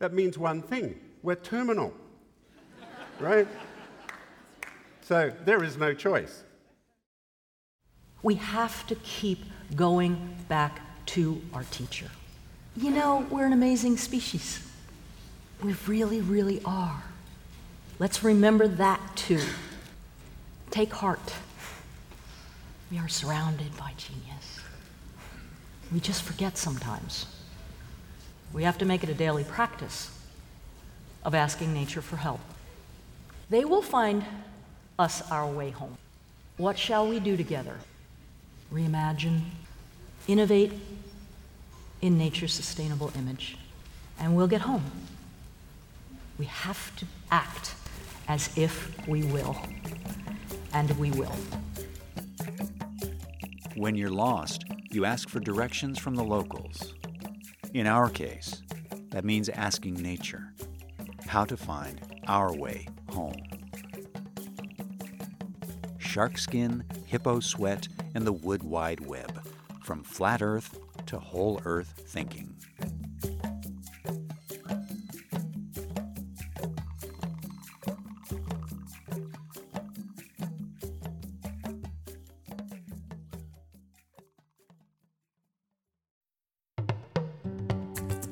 that 0.00 0.12
means 0.12 0.36
one 0.36 0.60
thing 0.60 1.00
we're 1.22 1.36
terminal. 1.36 1.94
Right? 3.20 3.48
So 5.02 5.32
there 5.44 5.62
is 5.62 5.76
no 5.76 5.94
choice. 5.94 6.42
We 8.22 8.36
have 8.36 8.86
to 8.86 8.94
keep 8.96 9.44
going 9.74 10.36
back 10.48 10.80
to 11.06 11.42
our 11.52 11.64
teacher 11.64 12.10
you 12.76 12.90
know, 12.90 13.26
we're 13.30 13.46
an 13.46 13.52
amazing 13.52 13.96
species. 13.96 14.60
We 15.62 15.74
really, 15.86 16.20
really 16.20 16.60
are. 16.64 17.04
Let's 17.98 18.24
remember 18.24 18.66
that 18.66 19.00
too. 19.14 19.42
Take 20.70 20.92
heart. 20.92 21.34
We 22.90 22.98
are 22.98 23.08
surrounded 23.08 23.76
by 23.76 23.92
genius. 23.96 24.60
We 25.92 26.00
just 26.00 26.22
forget 26.22 26.58
sometimes. 26.58 27.26
We 28.52 28.64
have 28.64 28.78
to 28.78 28.84
make 28.84 29.04
it 29.04 29.08
a 29.08 29.14
daily 29.14 29.44
practice 29.44 30.10
of 31.24 31.34
asking 31.34 31.72
nature 31.72 32.02
for 32.02 32.16
help. 32.16 32.40
They 33.50 33.64
will 33.64 33.82
find 33.82 34.24
us 34.98 35.30
our 35.30 35.46
way 35.46 35.70
home. 35.70 35.98
What 36.56 36.78
shall 36.78 37.08
we 37.08 37.20
do 37.20 37.36
together? 37.36 37.76
Reimagine, 38.72 39.42
innovate 40.26 40.72
in 42.00 42.16
nature's 42.16 42.52
sustainable 42.52 43.12
image, 43.16 43.56
and 44.18 44.36
we'll 44.36 44.46
get 44.46 44.62
home. 44.62 44.84
We 46.38 46.46
have 46.46 46.94
to 46.96 47.06
act 47.30 47.74
as 48.28 48.56
if 48.56 49.06
we 49.06 49.22
will, 49.24 49.56
and 50.72 50.90
we 50.98 51.10
will. 51.12 51.34
When 53.74 53.94
you're 53.94 54.10
lost, 54.10 54.64
you 54.90 55.04
ask 55.04 55.28
for 55.28 55.40
directions 55.40 55.98
from 55.98 56.14
the 56.14 56.24
locals. 56.24 56.94
In 57.72 57.86
our 57.86 58.08
case, 58.08 58.62
that 59.10 59.24
means 59.24 59.48
asking 59.48 59.94
nature 59.94 60.52
how 61.26 61.44
to 61.44 61.56
find 61.56 62.13
our 62.26 62.52
way 62.54 62.86
home. 63.10 63.42
Shark 65.98 66.38
skin, 66.38 66.84
hippo 67.06 67.40
sweat, 67.40 67.88
and 68.14 68.26
the 68.26 68.32
wood 68.32 68.62
wide 68.62 69.00
web, 69.00 69.46
from 69.82 70.02
flat 70.02 70.42
earth 70.42 70.78
to 71.06 71.18
whole 71.18 71.60
earth 71.64 71.94
thinking. 72.06 72.53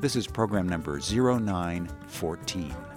This 0.00 0.14
is 0.14 0.28
program 0.28 0.68
number 0.68 1.00
0914. 1.00 2.87